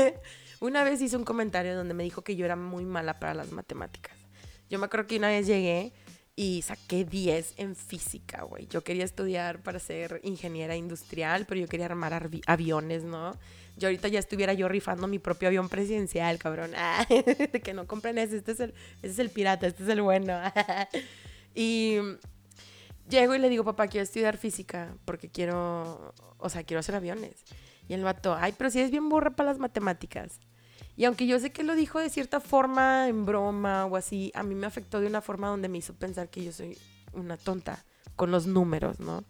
una 0.60 0.84
vez 0.84 1.00
hizo 1.00 1.16
un 1.16 1.24
comentario 1.24 1.74
donde 1.74 1.94
me 1.94 2.04
dijo 2.04 2.22
que 2.22 2.36
yo 2.36 2.44
era 2.44 2.56
muy 2.56 2.84
mala 2.84 3.18
para 3.18 3.32
las 3.32 3.52
matemáticas. 3.52 4.16
Yo 4.68 4.78
me 4.78 4.86
acuerdo 4.86 5.06
que 5.06 5.16
una 5.16 5.28
vez 5.28 5.46
llegué 5.46 5.92
y 6.38 6.60
saqué 6.60 7.06
10 7.06 7.54
en 7.56 7.74
física, 7.74 8.42
güey. 8.42 8.66
Yo 8.66 8.84
quería 8.84 9.04
estudiar 9.04 9.62
para 9.62 9.78
ser 9.78 10.20
ingeniera 10.22 10.76
industrial, 10.76 11.46
pero 11.46 11.58
yo 11.62 11.66
quería 11.66 11.86
armar 11.86 12.28
aviones, 12.46 13.04
¿no? 13.04 13.32
Yo 13.78 13.88
ahorita 13.88 14.08
ya 14.08 14.18
estuviera 14.18 14.52
yo 14.52 14.68
rifando 14.68 15.06
mi 15.06 15.18
propio 15.18 15.48
avión 15.48 15.70
presidencial, 15.70 16.38
cabrón. 16.38 16.72
de 17.08 17.60
que 17.64 17.72
no 17.72 17.86
compren 17.86 18.18
ese, 18.18 18.36
este 18.36 18.52
es 18.52 18.60
el, 18.60 18.74
este 18.96 19.08
es 19.08 19.18
el 19.18 19.30
pirata, 19.30 19.66
este 19.66 19.82
es 19.82 19.88
el 19.88 20.02
bueno. 20.02 20.38
y 21.54 21.98
llego 23.08 23.34
y 23.34 23.38
le 23.38 23.48
digo, 23.48 23.64
papá, 23.64 23.88
quiero 23.88 24.04
estudiar 24.04 24.36
física 24.36 24.94
porque 25.06 25.30
quiero, 25.30 26.14
o 26.36 26.48
sea, 26.50 26.64
quiero 26.64 26.80
hacer 26.80 26.96
aviones. 26.96 27.44
Y 27.88 27.94
el 27.94 28.02
vato, 28.02 28.34
ay, 28.34 28.54
pero 28.58 28.68
si 28.70 28.80
es 28.80 28.90
bien 28.90 29.08
burra 29.08 29.30
para 29.30 29.50
las 29.50 29.58
matemáticas. 29.58 30.38
Y 30.96 31.04
aunque 31.04 31.26
yo 31.26 31.38
sé 31.38 31.52
que 31.52 31.62
lo 31.62 31.74
dijo 31.74 31.98
de 31.98 32.08
cierta 32.08 32.40
forma, 32.40 33.08
en 33.08 33.26
broma 33.26 33.84
o 33.86 33.96
así, 33.96 34.32
a 34.34 34.42
mí 34.42 34.54
me 34.54 34.66
afectó 34.66 35.00
de 35.00 35.06
una 35.06 35.20
forma 35.20 35.48
donde 35.48 35.68
me 35.68 35.78
hizo 35.78 35.94
pensar 35.94 36.28
que 36.30 36.42
yo 36.42 36.52
soy 36.52 36.78
una 37.12 37.36
tonta 37.36 37.84
con 38.16 38.30
los 38.30 38.46
números, 38.46 38.98
¿no? 38.98 39.24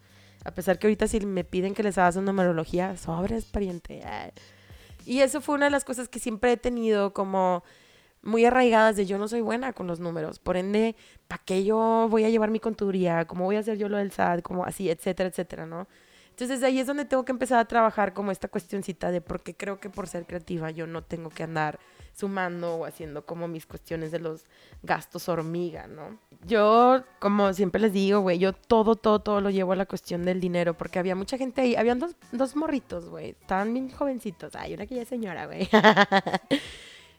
A 0.45 0.53
pesar 0.53 0.79
que 0.79 0.87
ahorita 0.87 1.09
si 1.09 1.19
me 1.21 1.43
piden 1.43 1.75
que 1.75 1.83
les 1.83 1.99
haga 1.99 2.13
su 2.13 2.23
numerología, 2.23 2.97
sobres, 2.97 3.45
pariente. 3.47 4.01
Y 5.05 5.21
eso 5.21 5.41
fue 5.41 5.57
una 5.57 5.65
de 5.67 5.73
las 5.73 5.85
cosas 5.85 6.09
que 6.09 6.21
siempre 6.21 6.53
he 6.53 6.57
tenido 6.57 7.13
como 7.13 7.65
muy 8.23 8.45
arraigadas 8.45 8.97
de 8.97 9.07
yo 9.07 9.19
no 9.19 9.27
soy 9.27 9.41
buena 9.41 9.73
con 9.73 9.89
los 9.89 9.99
números. 9.99 10.39
Por 10.39 10.57
ende, 10.57 10.95
¿para 11.27 11.43
qué 11.45 11.65
yo 11.65 12.07
voy 12.09 12.25
a 12.25 12.29
llevar 12.29 12.51
mi 12.51 12.61
contaduría? 12.61 13.25
¿Cómo 13.25 13.45
voy 13.45 13.57
a 13.57 13.61
hacer 13.61 13.77
yo 13.77 13.89
lo 13.89 13.99
del 13.99 14.13
SAT? 14.13 14.43
Como 14.43 14.65
así, 14.65 14.89
etcétera, 14.89 15.29
etcétera, 15.29 15.67
¿no? 15.67 15.89
Entonces 16.37 16.63
ahí 16.63 16.79
es 16.79 16.87
donde 16.87 17.07
tengo 17.07 17.25
que 17.25 17.33
empezar 17.33 17.59
a 17.59 17.65
trabajar 17.65 18.13
como 18.13 18.31
esta 18.31 18.47
cuestioncita 18.49 19.11
de 19.11 19.23
por 19.23 19.43
qué 19.43 19.55
creo 19.57 19.81
que 19.81 19.89
por 19.89 20.07
ser 20.07 20.27
creativa 20.27 20.71
yo 20.71 20.87
no 20.87 21.03
tengo 21.03 21.31
que 21.31 21.43
andar 21.43 21.79
sumando 22.13 22.75
o 22.77 22.85
haciendo 22.85 23.25
como 23.25 23.49
mis 23.49 23.65
cuestiones 23.65 24.13
de 24.13 24.19
los 24.19 24.45
gastos 24.83 25.31
hormiga, 25.31 25.87
¿no? 25.87 26.19
Yo, 26.47 27.03
como 27.21 27.55
siempre 27.55 27.81
les 27.81 27.95
digo, 27.95 28.21
güey, 28.21 28.39
yo 28.39 28.53
todo, 28.53 28.97
todo, 28.97 29.21
todo 29.21 29.41
lo 29.41 29.49
llevo 29.49 29.73
a 29.73 29.77
la 29.77 29.87
cuestión 29.87 30.27
del 30.27 30.39
dinero 30.39 30.77
porque 30.77 30.99
había 30.99 31.15
mucha 31.15 31.39
gente 31.39 31.63
ahí, 31.63 31.75
habían 31.75 32.01
dos, 32.01 32.17
dos 32.33 32.55
morritos, 32.55 33.09
güey, 33.09 33.31
estaban 33.31 33.73
bien 33.73 33.91
jovencitos, 33.91 34.57
hay 34.57 34.75
una 34.75 34.85
que 34.85 34.97
ya 34.97 35.03
es 35.03 35.09
señora, 35.09 35.47
güey. 35.47 35.71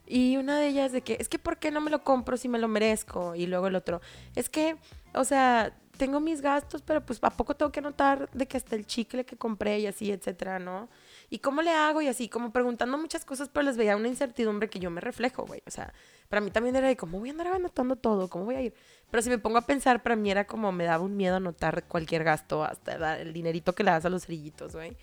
Y 0.09 0.37
una 0.37 0.57
de 0.57 0.69
ellas 0.69 0.93
de 0.93 1.01
que, 1.01 1.17
es 1.19 1.27
que 1.27 1.37
¿por 1.37 1.57
qué 1.57 1.69
no 1.69 1.81
me 1.81 1.91
lo 1.91 2.01
compro 2.05 2.37
si 2.37 2.47
me 2.47 2.59
lo 2.59 2.69
merezco? 2.69 3.35
Y 3.35 3.45
luego 3.45 3.67
el 3.67 3.75
otro, 3.75 3.99
es 4.35 4.47
que, 4.47 4.77
o 5.13 5.25
sea, 5.25 5.77
tengo 5.97 6.19
mis 6.19 6.41
gastos, 6.41 6.81
pero 6.81 7.05
pues 7.05 7.19
¿a 7.21 7.29
poco 7.31 7.55
tengo 7.55 7.71
que 7.71 7.81
notar 7.81 8.29
de 8.31 8.47
que 8.47 8.57
hasta 8.57 8.75
el 8.75 8.85
chicle 8.85 9.25
que 9.25 9.35
compré 9.35 9.79
y 9.79 9.87
así, 9.87 10.11
etcétera, 10.11 10.59
¿no? 10.59 10.87
¿Y 11.29 11.39
cómo 11.39 11.61
le 11.61 11.71
hago? 11.71 12.01
Y 12.01 12.07
así, 12.07 12.29
como 12.29 12.51
preguntando 12.51 12.97
muchas 12.97 13.25
cosas, 13.25 13.49
pero 13.49 13.65
les 13.65 13.75
veía 13.75 13.97
una 13.97 14.07
incertidumbre 14.07 14.69
que 14.69 14.79
yo 14.79 14.89
me 14.89 15.01
reflejo, 15.01 15.45
güey. 15.45 15.61
O 15.67 15.71
sea, 15.71 15.93
para 16.29 16.41
mí 16.41 16.51
también 16.51 16.75
era 16.75 16.87
de 16.87 16.95
cómo 16.95 17.19
voy 17.19 17.29
a 17.29 17.31
andar 17.33 17.47
anotando 17.47 17.95
todo, 17.95 18.29
cómo 18.29 18.45
voy 18.45 18.55
a 18.55 18.61
ir. 18.61 18.73
Pero 19.11 19.21
si 19.23 19.29
me 19.29 19.37
pongo 19.37 19.57
a 19.57 19.65
pensar, 19.65 20.03
para 20.03 20.15
mí 20.15 20.31
era 20.31 20.47
como 20.47 20.71
me 20.71 20.85
daba 20.85 21.03
un 21.03 21.17
miedo 21.17 21.35
anotar 21.35 21.83
cualquier 21.85 22.23
gasto, 22.23 22.63
hasta 22.63 23.19
el 23.19 23.33
dinerito 23.33 23.73
que 23.73 23.83
le 23.83 23.91
das 23.91 24.05
a 24.05 24.09
los 24.09 24.25
cerillitos, 24.25 24.73
güey. 24.73 24.95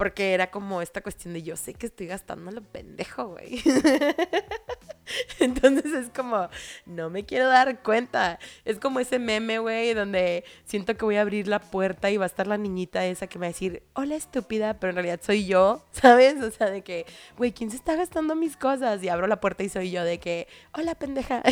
Porque 0.00 0.32
era 0.32 0.50
como 0.50 0.80
esta 0.80 1.02
cuestión 1.02 1.34
de 1.34 1.42
yo 1.42 1.56
sé 1.56 1.74
que 1.74 1.84
estoy 1.84 2.06
gastando 2.06 2.50
lo 2.50 2.62
pendejo, 2.62 3.26
güey. 3.26 3.62
Entonces 5.40 5.92
es 5.92 6.08
como, 6.08 6.48
no 6.86 7.10
me 7.10 7.26
quiero 7.26 7.48
dar 7.48 7.82
cuenta. 7.82 8.38
Es 8.64 8.78
como 8.78 9.00
ese 9.00 9.18
meme, 9.18 9.58
güey, 9.58 9.92
donde 9.92 10.44
siento 10.64 10.96
que 10.96 11.04
voy 11.04 11.16
a 11.16 11.20
abrir 11.20 11.48
la 11.48 11.58
puerta 11.58 12.10
y 12.10 12.16
va 12.16 12.24
a 12.24 12.28
estar 12.28 12.46
la 12.46 12.56
niñita 12.56 13.04
esa 13.04 13.26
que 13.26 13.38
me 13.38 13.44
va 13.44 13.48
a 13.48 13.52
decir, 13.52 13.82
hola 13.92 14.14
estúpida, 14.14 14.80
pero 14.80 14.88
en 14.88 14.96
realidad 14.96 15.20
soy 15.22 15.44
yo, 15.44 15.84
¿sabes? 15.92 16.42
O 16.42 16.50
sea, 16.50 16.70
de 16.70 16.80
que, 16.80 17.04
güey, 17.36 17.52
¿quién 17.52 17.70
se 17.70 17.76
está 17.76 17.94
gastando 17.94 18.34
mis 18.34 18.56
cosas? 18.56 19.02
Y 19.02 19.10
abro 19.10 19.26
la 19.26 19.38
puerta 19.38 19.64
y 19.64 19.68
soy 19.68 19.90
yo, 19.90 20.02
de 20.02 20.18
que, 20.18 20.48
hola 20.72 20.94
pendeja. 20.94 21.42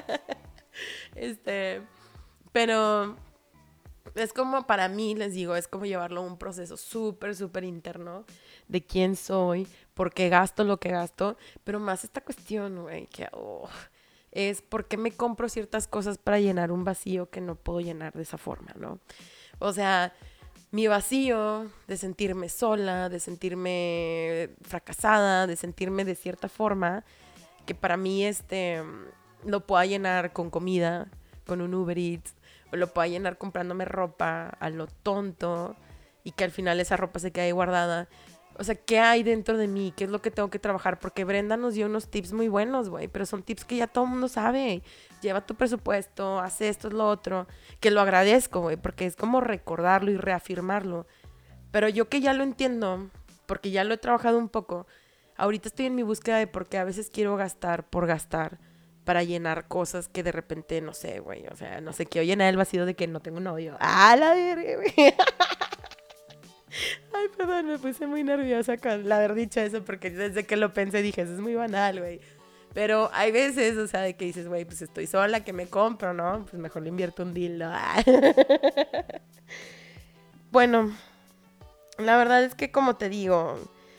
este, 1.14 1.80
pero 2.52 3.16
es 4.14 4.32
como 4.32 4.66
para 4.66 4.88
mí, 4.88 5.14
les 5.14 5.34
digo, 5.34 5.56
es 5.56 5.68
como 5.68 5.86
llevarlo 5.86 6.20
a 6.20 6.24
un 6.24 6.38
proceso 6.38 6.76
súper, 6.76 7.34
súper 7.34 7.64
interno 7.64 8.24
de 8.68 8.84
quién 8.84 9.16
soy, 9.16 9.66
por 9.94 10.12
qué 10.12 10.28
gasto 10.28 10.64
lo 10.64 10.78
que 10.78 10.90
gasto, 10.90 11.36
pero 11.64 11.80
más 11.80 12.04
esta 12.04 12.20
cuestión, 12.20 12.82
güey, 12.82 13.06
que 13.06 13.28
oh, 13.32 13.68
es 14.32 14.62
por 14.62 14.86
qué 14.86 14.96
me 14.96 15.12
compro 15.12 15.48
ciertas 15.48 15.88
cosas 15.88 16.18
para 16.18 16.40
llenar 16.40 16.72
un 16.72 16.84
vacío 16.84 17.30
que 17.30 17.40
no 17.40 17.54
puedo 17.54 17.80
llenar 17.80 18.12
de 18.12 18.22
esa 18.22 18.38
forma, 18.38 18.72
¿no? 18.76 18.98
O 19.58 19.72
sea, 19.72 20.12
mi 20.70 20.86
vacío 20.88 21.70
de 21.86 21.96
sentirme 21.96 22.48
sola, 22.48 23.08
de 23.08 23.20
sentirme 23.20 24.50
fracasada, 24.62 25.46
de 25.46 25.56
sentirme 25.56 26.04
de 26.04 26.14
cierta 26.14 26.48
forma, 26.48 27.04
que 27.64 27.74
para 27.74 27.96
mí 27.96 28.24
este 28.24 28.82
lo 29.44 29.66
puedo 29.66 29.82
llenar 29.84 30.32
con 30.32 30.50
comida, 30.50 31.08
con 31.46 31.60
un 31.60 31.72
Uber 31.74 31.96
Eats, 31.96 32.34
lo 32.76 32.92
pueda 32.92 33.08
llenar 33.08 33.38
comprándome 33.38 33.84
ropa 33.84 34.48
a 34.48 34.70
lo 34.70 34.86
tonto 34.86 35.76
y 36.24 36.32
que 36.32 36.44
al 36.44 36.50
final 36.50 36.80
esa 36.80 36.96
ropa 36.96 37.18
se 37.18 37.32
quede 37.32 37.46
ahí 37.46 37.52
guardada. 37.52 38.08
O 38.58 38.64
sea, 38.64 38.74
¿qué 38.74 38.98
hay 39.00 39.22
dentro 39.22 39.58
de 39.58 39.68
mí? 39.68 39.92
¿Qué 39.94 40.04
es 40.04 40.10
lo 40.10 40.22
que 40.22 40.30
tengo 40.30 40.48
que 40.48 40.58
trabajar? 40.58 40.98
Porque 40.98 41.24
Brenda 41.24 41.56
nos 41.56 41.74
dio 41.74 41.86
unos 41.86 42.10
tips 42.10 42.32
muy 42.32 42.48
buenos, 42.48 42.88
güey, 42.88 43.06
pero 43.06 43.26
son 43.26 43.42
tips 43.42 43.64
que 43.64 43.76
ya 43.76 43.86
todo 43.86 44.04
el 44.04 44.10
mundo 44.10 44.28
sabe. 44.28 44.82
Lleva 45.20 45.44
tu 45.44 45.54
presupuesto, 45.54 46.40
haz 46.40 46.62
esto, 46.62 46.88
es 46.88 46.94
lo 46.94 47.06
otro, 47.08 47.46
que 47.80 47.90
lo 47.90 48.00
agradezco, 48.00 48.60
güey, 48.60 48.76
porque 48.76 49.04
es 49.04 49.14
como 49.14 49.40
recordarlo 49.40 50.10
y 50.10 50.16
reafirmarlo. 50.16 51.06
Pero 51.70 51.88
yo 51.88 52.08
que 52.08 52.20
ya 52.20 52.32
lo 52.32 52.44
entiendo, 52.44 53.10
porque 53.46 53.70
ya 53.70 53.84
lo 53.84 53.92
he 53.92 53.98
trabajado 53.98 54.38
un 54.38 54.48
poco, 54.48 54.86
ahorita 55.36 55.68
estoy 55.68 55.86
en 55.86 55.94
mi 55.94 56.02
búsqueda 56.02 56.38
de 56.38 56.46
por 56.46 56.66
qué 56.66 56.78
a 56.78 56.84
veces 56.84 57.10
quiero 57.10 57.36
gastar 57.36 57.88
por 57.88 58.06
gastar 58.06 58.58
para 59.06 59.22
llenar 59.22 59.68
cosas 59.68 60.08
que 60.08 60.24
de 60.24 60.32
repente, 60.32 60.80
no 60.80 60.92
sé, 60.92 61.20
güey, 61.20 61.46
o 61.46 61.56
sea, 61.56 61.80
no 61.80 61.92
sé, 61.92 62.06
quiero 62.06 62.26
llenar 62.26 62.50
el 62.50 62.56
vacío 62.56 62.84
de 62.84 62.94
que 62.94 63.06
no 63.06 63.20
tengo 63.20 63.38
novio. 63.38 63.76
¡Ah, 63.78 64.16
la 64.18 64.34
verga, 64.34 64.76
güey! 64.76 64.92
Ay, 67.14 67.28
perdón, 67.36 67.68
me 67.68 67.78
puse 67.78 68.08
muy 68.08 68.24
nerviosa 68.24 68.76
con 68.76 69.10
haber 69.10 69.34
dicho 69.34 69.60
eso 69.60 69.84
porque 69.84 70.10
desde 70.10 70.44
que 70.44 70.56
lo 70.56 70.74
pensé 70.74 71.02
dije, 71.02 71.22
eso 71.22 71.34
es 71.34 71.40
muy 71.40 71.54
banal, 71.54 72.00
güey. 72.00 72.20
Pero 72.74 73.08
hay 73.14 73.30
veces, 73.30 73.78
o 73.78 73.86
sea, 73.86 74.00
de 74.00 74.16
que 74.16 74.24
dices, 74.24 74.48
güey, 74.48 74.64
pues 74.64 74.82
estoy 74.82 75.06
sola, 75.06 75.44
que 75.44 75.52
me 75.52 75.68
compro, 75.68 76.12
no? 76.12 76.44
Pues 76.50 76.60
mejor 76.60 76.82
le 76.82 76.88
invierto 76.88 77.22
un 77.22 77.32
dildo. 77.32 77.70
bueno, 80.50 80.92
la 81.96 82.16
verdad 82.16 82.42
es 82.42 82.56
que 82.56 82.72
como 82.72 82.96
te 82.96 83.08
digo, 83.08 83.56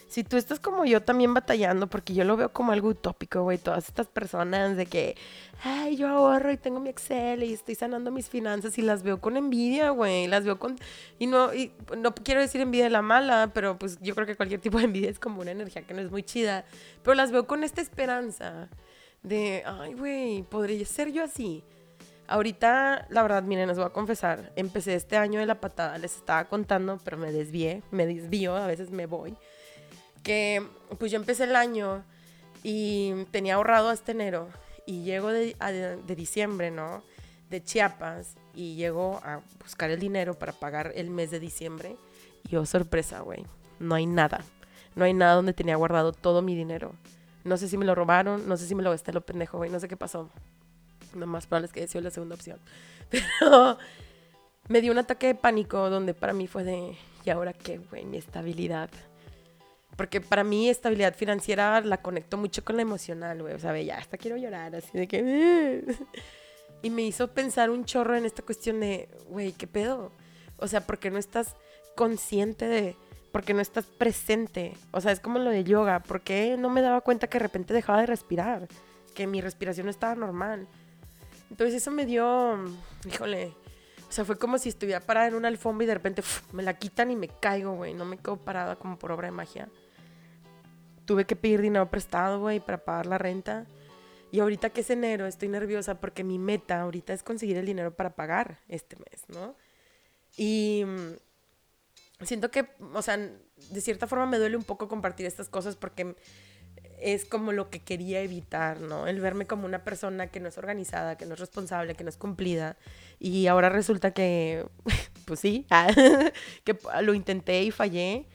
si 0.08 0.24
tú 0.24 0.38
estás 0.38 0.60
como 0.60 0.86
yo 0.86 1.02
también 1.02 1.34
batallando, 1.34 1.88
porque 1.88 2.14
yo 2.14 2.24
lo 2.24 2.38
veo 2.38 2.54
como 2.54 2.72
algo 2.72 2.90
utópico, 2.90 3.44
güey, 3.44 3.58
todas 3.58 3.90
estas 3.90 4.08
personas 4.08 4.78
de 4.78 4.86
que, 4.86 5.18
ay, 5.64 5.98
yo 5.98 6.08
ahorro 6.08 6.52
y 6.52 6.58
tengo 6.58 6.80
mi 6.80 6.90
Excel 6.90 7.44
y 7.44 7.54
estoy 7.54 7.76
sanando 7.76 8.10
mis 8.10 8.30
finanzas 8.30 8.78
y 8.78 8.82
las 8.82 9.04
veo 9.04 9.20
con 9.20 9.36
envidia, 9.36 9.90
güey, 9.90 10.28
las 10.28 10.46
veo 10.46 10.58
con, 10.58 10.78
y 11.20 11.28
no, 11.28 11.50
no 11.98 12.16
quiero 12.16 12.40
decir 12.40 12.62
envidia 12.62 12.86
de 12.86 12.90
la 12.90 13.02
mala, 13.02 13.52
pero 13.54 13.78
pues 13.78 14.00
yo 14.02 14.16
creo 14.16 14.26
que 14.26 14.36
cualquier 14.36 14.62
tipo 14.62 14.78
de 14.78 14.86
envidia 14.86 15.10
es 15.10 15.20
como 15.20 15.42
una 15.42 15.52
energía 15.52 15.82
que 15.82 15.94
no 15.94 16.02
es 16.02 16.10
muy 16.10 16.24
chida, 16.24 16.64
pero 17.04 17.14
las 17.14 17.32
veo 17.32 17.46
con 17.46 17.66
esta 17.66 17.82
esperanza 17.82 18.70
de, 19.24 19.64
ay, 19.66 19.94
güey, 19.94 20.44
podría 20.44 20.86
ser 20.86 21.12
yo 21.12 21.24
así. 21.24 21.64
Ahorita, 22.30 23.08
la 23.10 23.22
verdad, 23.22 23.44
miren, 23.44 23.70
les 23.70 23.78
voy 23.78 23.86
a 23.86 23.90
confesar, 23.90 24.52
empecé 24.56 24.96
este 24.96 25.18
año 25.18 25.40
de 25.40 25.46
la 25.46 25.62
patada, 25.62 25.98
les 25.98 26.16
estaba 26.16 26.46
contando, 26.46 26.98
pero 27.04 27.18
me 27.18 27.32
desvié, 27.32 27.84
me 27.92 28.06
desvío, 28.06 28.56
a 28.56 28.68
veces 28.68 28.90
me 28.90 29.06
voy 29.06 29.38
que 30.28 30.62
pues 31.00 31.10
yo 31.10 31.18
empecé 31.18 31.46
el 31.46 31.56
año 31.56 32.04
y 32.62 33.14
tenía 33.32 33.56
ahorrado 33.56 33.88
hasta 33.88 34.12
enero 34.12 34.50
y 34.86 35.04
llego 35.04 35.30
de, 35.30 35.56
diciembre, 36.06 36.70
¿no? 36.70 37.02
De 37.50 37.64
Chiapas 37.64 38.36
y 38.54 38.76
llego 38.76 39.22
a 39.24 39.40
buscar 39.64 39.90
el 39.90 40.02
dinero 40.02 40.38
para 40.38 40.52
pagar 40.52 40.92
el 40.96 41.10
mes 41.10 41.32
de 41.32 41.40
diciembre 41.40 41.96
y 42.50 42.58
oh 42.58 42.66
sorpresa, 42.66 43.22
güey, 43.22 43.46
no 43.80 43.96
hay 43.96 44.06
nada. 44.06 44.44
No 44.96 45.06
hay 45.06 45.14
nada 45.14 45.36
donde 45.36 45.54
tenía 45.54 45.78
guardado 45.78 46.12
todo 46.12 46.42
mi 46.42 46.56
dinero. 46.56 46.94
No 47.46 47.56
sé 47.56 47.70
si 47.70 47.78
me 47.78 47.86
lo 47.86 47.96
robaron, 47.96 48.50
no 48.50 48.58
sé 48.58 48.68
si 48.68 48.76
me 48.76 48.84
lo 48.84 48.92
gasté 48.92 49.14
lo 49.14 49.22
pendejo, 49.22 49.58
güey, 49.58 49.70
no 49.70 49.80
sé 49.80 49.88
qué 49.88 49.96
pasó. 49.96 50.30
Lo 51.16 51.26
más 51.26 51.48
probable 51.48 51.68
es 51.68 51.74
que 51.74 51.88
sido 51.88 52.02
la 52.02 52.12
segunda 52.12 52.36
opción. 52.36 52.60
Pero 53.10 53.78
me 54.68 54.82
dio 54.82 54.92
un 54.92 54.98
ataque 54.98 55.28
de 55.28 55.36
pánico 55.36 55.90
donde 55.90 56.14
para 56.14 56.34
mí 56.34 56.48
fue 56.48 56.66
de, 56.66 56.98
¿y 57.24 57.30
ahora 57.30 57.54
qué, 57.54 57.78
güey? 57.78 58.04
Mi 58.04 58.18
estabilidad 58.18 58.90
porque 59.98 60.22
para 60.22 60.46
mí 60.46 60.70
estabilidad 60.70 61.16
financiera 61.16 61.82
la 61.82 62.02
conecto 62.02 62.38
mucho 62.38 62.64
con 62.64 62.78
la 62.78 62.84
emocional, 62.84 63.42
güey. 63.42 63.54
O 63.54 63.60
sea, 63.60 63.78
ya 63.82 63.98
hasta 63.98 64.18
quiero 64.18 64.38
llorar, 64.38 64.76
así 64.76 64.98
de 64.98 65.08
que... 65.08 65.84
y 66.82 66.90
me 66.90 67.02
hizo 67.02 67.34
pensar 67.34 67.70
un 67.70 67.84
chorro 67.84 68.16
en 68.16 68.26
esta 68.26 68.44
cuestión 68.44 68.80
de, 68.80 69.10
güey, 69.28 69.52
¿qué 69.52 69.68
pedo? 69.68 70.12
O 70.58 70.68
sea, 70.68 70.82
¿por 70.82 71.00
qué 71.00 71.12
no 71.12 71.18
estás 71.18 71.56
consciente 71.96 72.68
de, 72.68 72.96
porque 73.32 73.54
no 73.54 73.62
estás 73.62 73.86
presente. 73.86 74.74
O 74.92 75.02
sea, 75.02 75.12
es 75.12 75.20
como 75.20 75.40
lo 75.40 75.50
de 75.50 75.64
yoga, 75.64 76.02
porque 76.02 76.56
no 76.58 76.70
me 76.70 76.82
daba 76.82 77.02
cuenta 77.02 77.28
que 77.28 77.40
de 77.40 77.44
repente 77.44 77.74
dejaba 77.74 78.00
de 78.02 78.06
respirar, 78.06 78.68
que 79.14 79.28
mi 79.28 79.42
respiración 79.42 79.90
estaba 79.90 80.16
normal. 80.16 80.68
Entonces 81.50 81.76
eso 81.76 81.92
me 81.92 82.06
dio, 82.06 82.58
híjole, 83.06 83.54
o 84.08 84.12
sea, 84.12 84.26
fue 84.26 84.38
como 84.38 84.58
si 84.58 84.70
estuviera 84.70 85.02
parada 85.02 85.28
en 85.28 85.36
una 85.36 85.50
alfombra 85.50 85.84
y 85.84 85.88
de 85.88 85.94
repente 85.94 86.24
me 86.54 86.64
la 86.64 86.76
quitan 86.76 87.12
y 87.12 87.16
me 87.16 87.28
caigo, 87.28 87.74
güey, 87.74 87.94
no 87.94 88.06
me 88.06 88.18
quedo 88.18 88.38
parada 88.38 88.76
como 88.76 88.98
por 88.98 89.12
obra 89.12 89.28
de 89.28 89.32
magia. 89.32 89.70
Tuve 91.08 91.26
que 91.26 91.36
pedir 91.36 91.62
dinero 91.62 91.90
prestado, 91.90 92.40
güey, 92.40 92.60
para 92.60 92.86
pagar 92.86 93.08
la 93.08 93.18
renta. 93.18 93.66
Y 94.32 94.42
ahorita 94.42 94.70
que 94.70 94.82
es 94.82 94.90
enero, 94.92 95.26
estoy 95.26 95.48
nerviosa 95.48 96.00
porque 96.00 96.24
mi 96.24 96.38
meta 96.38 96.82
ahorita 96.82 97.14
es 97.14 97.24
conseguir 97.24 97.58
el 97.58 97.66
dinero 97.66 97.96
para 97.96 98.16
pagar 98.16 98.60
este 98.68 98.96
mes, 98.98 99.24
¿no? 99.30 99.56
Y 100.36 100.84
mm, 100.86 102.26
siento 102.26 102.52
que, 102.52 102.68
o 102.94 103.02
sea, 103.02 103.18
de 103.18 103.82
cierta 103.82 104.06
forma 104.06 104.28
me 104.28 104.38
duele 104.38 104.58
un 104.58 104.64
poco 104.64 104.88
compartir 104.88 105.26
estas 105.26 105.50
cosas 105.50 105.76
porque 105.76 106.16
es 107.00 107.26
como 107.26 107.52
lo 107.52 107.70
que 107.70 107.80
quería 107.80 108.22
evitar, 108.22 108.82
¿no? 108.82 109.08
El 109.08 109.22
verme 109.22 109.46
como 109.46 109.66
una 109.66 109.84
persona 109.84 110.28
que 110.28 110.40
no 110.40 110.50
es 110.50 110.58
organizada, 110.58 111.16
que 111.18 111.26
no 111.26 111.36
es 111.36 111.40
responsable, 111.40 111.96
que 111.96 112.04
no 112.04 112.10
es 112.10 112.18
cumplida. 112.18 112.78
Y 113.20 113.48
ahora 113.48 113.70
resulta 113.70 114.12
que, 114.12 114.66
pues 115.26 115.40
sí, 115.40 115.66
que 116.64 116.78
lo 117.02 117.14
intenté 117.14 117.64
y 117.64 117.72
fallé. 117.72 118.26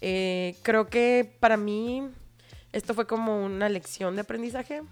Eh, 0.00 0.56
creo 0.62 0.88
que 0.88 1.36
para 1.40 1.56
mí 1.56 2.08
esto 2.72 2.94
fue 2.94 3.06
como 3.06 3.44
una 3.44 3.68
lección 3.68 4.14
de 4.14 4.22
aprendizaje. 4.22 4.82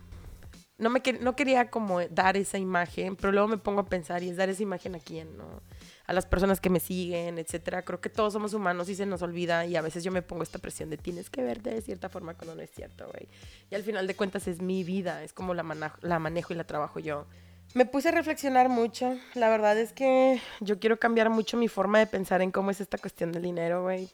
No, 0.77 0.91
me 0.91 1.03
no 1.21 1.37
quería 1.37 1.71
como 1.71 2.01
dar 2.09 2.37
esa 2.37 2.59
imagen, 2.59 3.15
pero 3.15 3.31
luego 3.31 3.47
me 3.47 3.59
pongo 3.59 3.83
a 3.83 3.87
pensar 3.87 4.25
y 4.25 4.31
es 4.31 4.37
dar 4.37 4.49
esa 4.49 4.63
imagen 4.63 4.97
a 4.97 4.99
quién, 4.99 5.37
¿no? 5.37 5.63
A 6.07 6.13
las 6.13 6.27
personas 6.27 6.61
que 6.61 6.69
me 6.69 6.81
siguen, 6.81 7.39
etcétera. 7.39 7.83
Creo 7.83 8.01
que 8.01 8.11
todos 8.11 8.33
somos 8.33 8.55
humanos 8.55 8.89
y 8.89 8.97
se 8.97 9.07
nos 9.07 9.23
olvida 9.23 9.67
y 9.67 9.77
a 9.77 9.83
veces 9.83 10.03
yo 10.03 10.11
me 10.11 10.23
pongo 10.23 10.43
esta 10.43 10.59
presión 10.59 10.91
de 10.91 10.97
tienes 10.97 11.31
que 11.31 11.43
verte 11.43 11.71
de 11.71 11.81
cierta 11.81 12.09
forma 12.09 12.35
cuando 12.35 12.57
no 12.57 12.63
es 12.63 12.71
cierto, 12.71 13.07
güey. 13.07 13.29
Y 13.71 13.75
al 13.77 13.85
final 13.85 14.07
de 14.07 14.17
cuentas 14.17 14.49
es 14.49 14.61
mi 14.61 14.83
vida, 14.83 15.23
es 15.23 15.33
como 15.33 15.55
la, 15.55 15.93
la 16.01 16.19
manejo 16.19 16.53
y 16.53 16.57
la 16.57 16.65
trabajo 16.65 16.99
yo. 16.99 17.27
Me 17.75 17.87
puse 17.87 18.09
a 18.09 18.13
reflexionar 18.13 18.69
mucho. 18.69 19.17
La 19.35 19.49
verdad 19.49 19.79
es 19.79 19.93
que 19.93 20.41
yo 20.61 20.81
quiero 20.81 20.99
cambiar 20.99 21.31
mucho 21.31 21.57
mi 21.57 21.69
forma 21.69 21.99
de 21.99 22.07
pensar 22.07 22.43
en 22.43 22.51
cómo 22.51 22.71
es 22.71 22.81
esta 22.81 22.99
cuestión 22.99 23.31
del 23.33 23.43
dinero, 23.43 23.83
güey. 23.83 24.11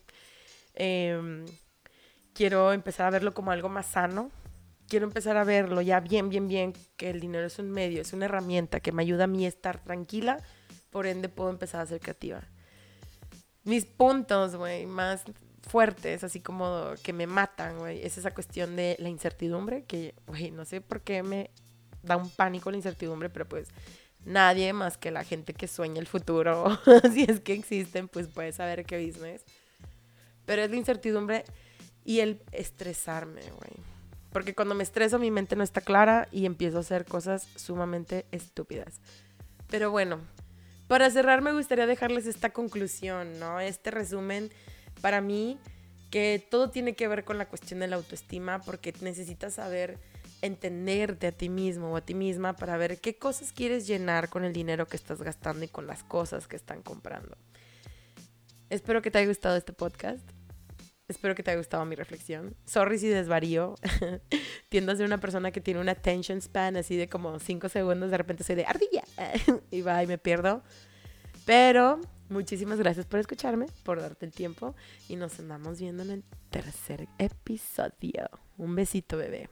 Em, 0.83 1.45
quiero 2.33 2.73
empezar 2.73 3.07
a 3.07 3.11
verlo 3.11 3.35
como 3.35 3.51
algo 3.51 3.69
más 3.69 3.85
sano. 3.85 4.31
Quiero 4.89 5.05
empezar 5.05 5.37
a 5.37 5.45
verlo 5.45 5.83
ya 5.83 6.01
bien, 6.01 6.31
bien, 6.31 6.49
bien, 6.49 6.73
que 6.97 7.11
el 7.11 7.21
dinero 7.21 7.47
es 7.47 7.59
un 7.59 7.71
medio, 7.71 8.01
es 8.01 8.15
una 8.15 8.25
herramienta 8.25 8.81
que 8.81 8.91
me 8.91 9.03
ayuda 9.03 9.25
a 9.25 9.27
mí 9.27 9.45
a 9.45 9.49
estar 9.49 9.79
tranquila, 9.85 10.43
por 10.89 11.07
ende 11.07 11.29
puedo 11.29 11.51
empezar 11.51 11.83
a 11.83 11.87
ser 11.87 12.01
creativa. 12.01 12.49
Mis 13.65 13.85
puntos, 13.85 14.57
güey, 14.57 14.87
más 14.87 15.25
fuertes, 15.69 16.25
así 16.25 16.41
como 16.41 16.95
que 17.03 17.13
me 17.13 17.27
matan, 17.27 17.79
güey, 17.79 18.03
es 18.03 18.17
esa 18.17 18.31
cuestión 18.31 18.75
de 18.75 18.97
la 19.01 19.11
incertidumbre, 19.11 19.85
que, 19.85 20.15
güey, 20.27 20.51
no 20.51 20.65
sé 20.65 20.81
por 20.81 21.03
qué 21.03 21.23
me 21.23 21.51
da 22.03 22.17
un 22.17 22.31
pánico 22.31 22.71
la 22.71 22.79
incertidumbre, 22.79 23.29
pero 23.29 23.47
pues 23.47 23.69
nadie 24.25 24.73
más 24.73 24.97
que 24.97 25.11
la 25.11 25.25
gente 25.25 25.53
que 25.53 25.69
sueña 25.69 26.01
el 26.01 26.07
futuro, 26.07 26.81
si 27.13 27.25
es 27.25 27.41
que 27.41 27.53
existen, 27.53 28.09
pues 28.09 28.29
puede 28.29 28.53
saber 28.53 28.87
qué 28.87 29.07
business. 29.07 29.45
Pero 30.47 30.63
es 30.63 30.71
la 30.71 30.77
incertidumbre 30.77 31.45
y 32.05 32.21
el 32.21 32.43
estresarme, 32.53 33.43
güey. 33.43 33.73
Porque 34.33 34.55
cuando 34.55 34.75
me 34.75 34.83
estreso 34.83 35.19
mi 35.19 35.31
mente 35.31 35.57
no 35.57 35.65
está 35.65 35.81
clara 35.81 36.29
y 36.31 36.47
empiezo 36.47 36.79
a 36.79 36.81
hacer 36.81 37.05
cosas 37.05 37.49
sumamente 37.57 38.27
estúpidas. 38.31 39.01
Pero 39.69 39.91
bueno, 39.91 40.21
para 40.87 41.11
cerrar 41.11 41.43
me 41.43 41.53
gustaría 41.53 41.87
dejarles 41.87 42.27
esta 42.27 42.51
conclusión, 42.51 43.39
¿no? 43.39 43.61
Este 43.61 43.91
resumen 43.91 44.51
para 45.01 45.21
mí 45.21 45.59
que 46.11 46.45
todo 46.51 46.71
tiene 46.71 46.95
que 46.95 47.09
ver 47.09 47.25
con 47.25 47.39
la 47.39 47.49
cuestión 47.49 47.81
de 47.81 47.89
la 47.89 47.97
autoestima 47.97 48.61
porque 48.61 48.93
necesitas 49.01 49.55
saber 49.55 49.99
entenderte 50.43 51.27
a 51.29 51.33
ti 51.33 51.49
mismo 51.49 51.93
o 51.93 51.97
a 51.97 52.01
ti 52.01 52.15
misma 52.15 52.55
para 52.55 52.77
ver 52.77 53.01
qué 53.01 53.17
cosas 53.17 53.53
quieres 53.53 53.87
llenar 53.87 54.29
con 54.29 54.45
el 54.45 54.53
dinero 54.53 54.87
que 54.87 54.97
estás 54.97 55.23
gastando 55.23 55.65
y 55.65 55.69
con 55.69 55.87
las 55.87 56.03
cosas 56.03 56.49
que 56.49 56.57
están 56.57 56.83
comprando. 56.83 57.37
Espero 58.71 59.03
que 59.03 59.11
te 59.11 59.19
haya 59.19 59.27
gustado 59.27 59.57
este 59.57 59.73
podcast. 59.73 60.23
Espero 61.09 61.35
que 61.35 61.43
te 61.43 61.51
haya 61.51 61.59
gustado 61.59 61.85
mi 61.85 61.97
reflexión. 61.97 62.55
Sorry 62.67 62.99
si 62.99 63.09
desvarío. 63.09 63.75
Tiendo 64.69 64.93
a 64.93 64.97
ser 64.97 65.07
una 65.07 65.19
persona 65.19 65.51
que 65.51 65.61
tiene 65.61 65.81
una 65.81 65.93
attention 65.93 66.41
span 66.41 66.77
así 66.77 66.97
de 66.97 67.09
como 67.09 67.41
5 67.41 67.69
segundos. 67.69 68.13
De 68.13 68.17
repente 68.17 68.45
soy 68.45 68.55
de 68.55 68.65
ardilla. 68.65 69.03
y 69.73 69.81
va 69.83 70.01
y 70.05 70.07
me 70.07 70.19
pierdo. 70.19 70.63
Pero 71.45 72.01
muchísimas 72.29 72.79
gracias 72.79 73.07
por 73.07 73.19
escucharme, 73.19 73.67
por 73.83 74.01
darte 74.01 74.25
el 74.25 74.33
tiempo. 74.33 74.77
Y 75.09 75.17
nos 75.17 75.41
andamos 75.41 75.81
viendo 75.81 76.05
en 76.05 76.11
el 76.11 76.25
tercer 76.51 77.09
episodio. 77.19 78.31
Un 78.57 78.77
besito, 78.77 79.17
bebé. 79.17 79.51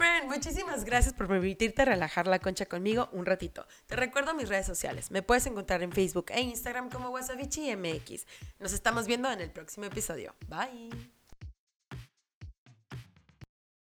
Friend, 0.00 0.30
muchísimas 0.30 0.86
gracias 0.86 1.12
por 1.12 1.28
permitirte 1.28 1.84
relajar 1.84 2.26
la 2.26 2.38
concha 2.38 2.64
conmigo 2.64 3.10
un 3.12 3.26
ratito. 3.26 3.66
Te 3.86 3.96
recuerdo 3.96 4.32
mis 4.32 4.48
redes 4.48 4.64
sociales. 4.64 5.10
Me 5.10 5.20
puedes 5.20 5.44
encontrar 5.44 5.82
en 5.82 5.92
Facebook 5.92 6.30
e 6.30 6.40
Instagram 6.40 6.88
como 6.88 7.10
WasabichiMX. 7.10 8.26
Nos 8.58 8.72
estamos 8.72 9.06
viendo 9.06 9.30
en 9.30 9.42
el 9.42 9.50
próximo 9.50 9.84
episodio. 9.84 10.34
Bye. 10.48 11.19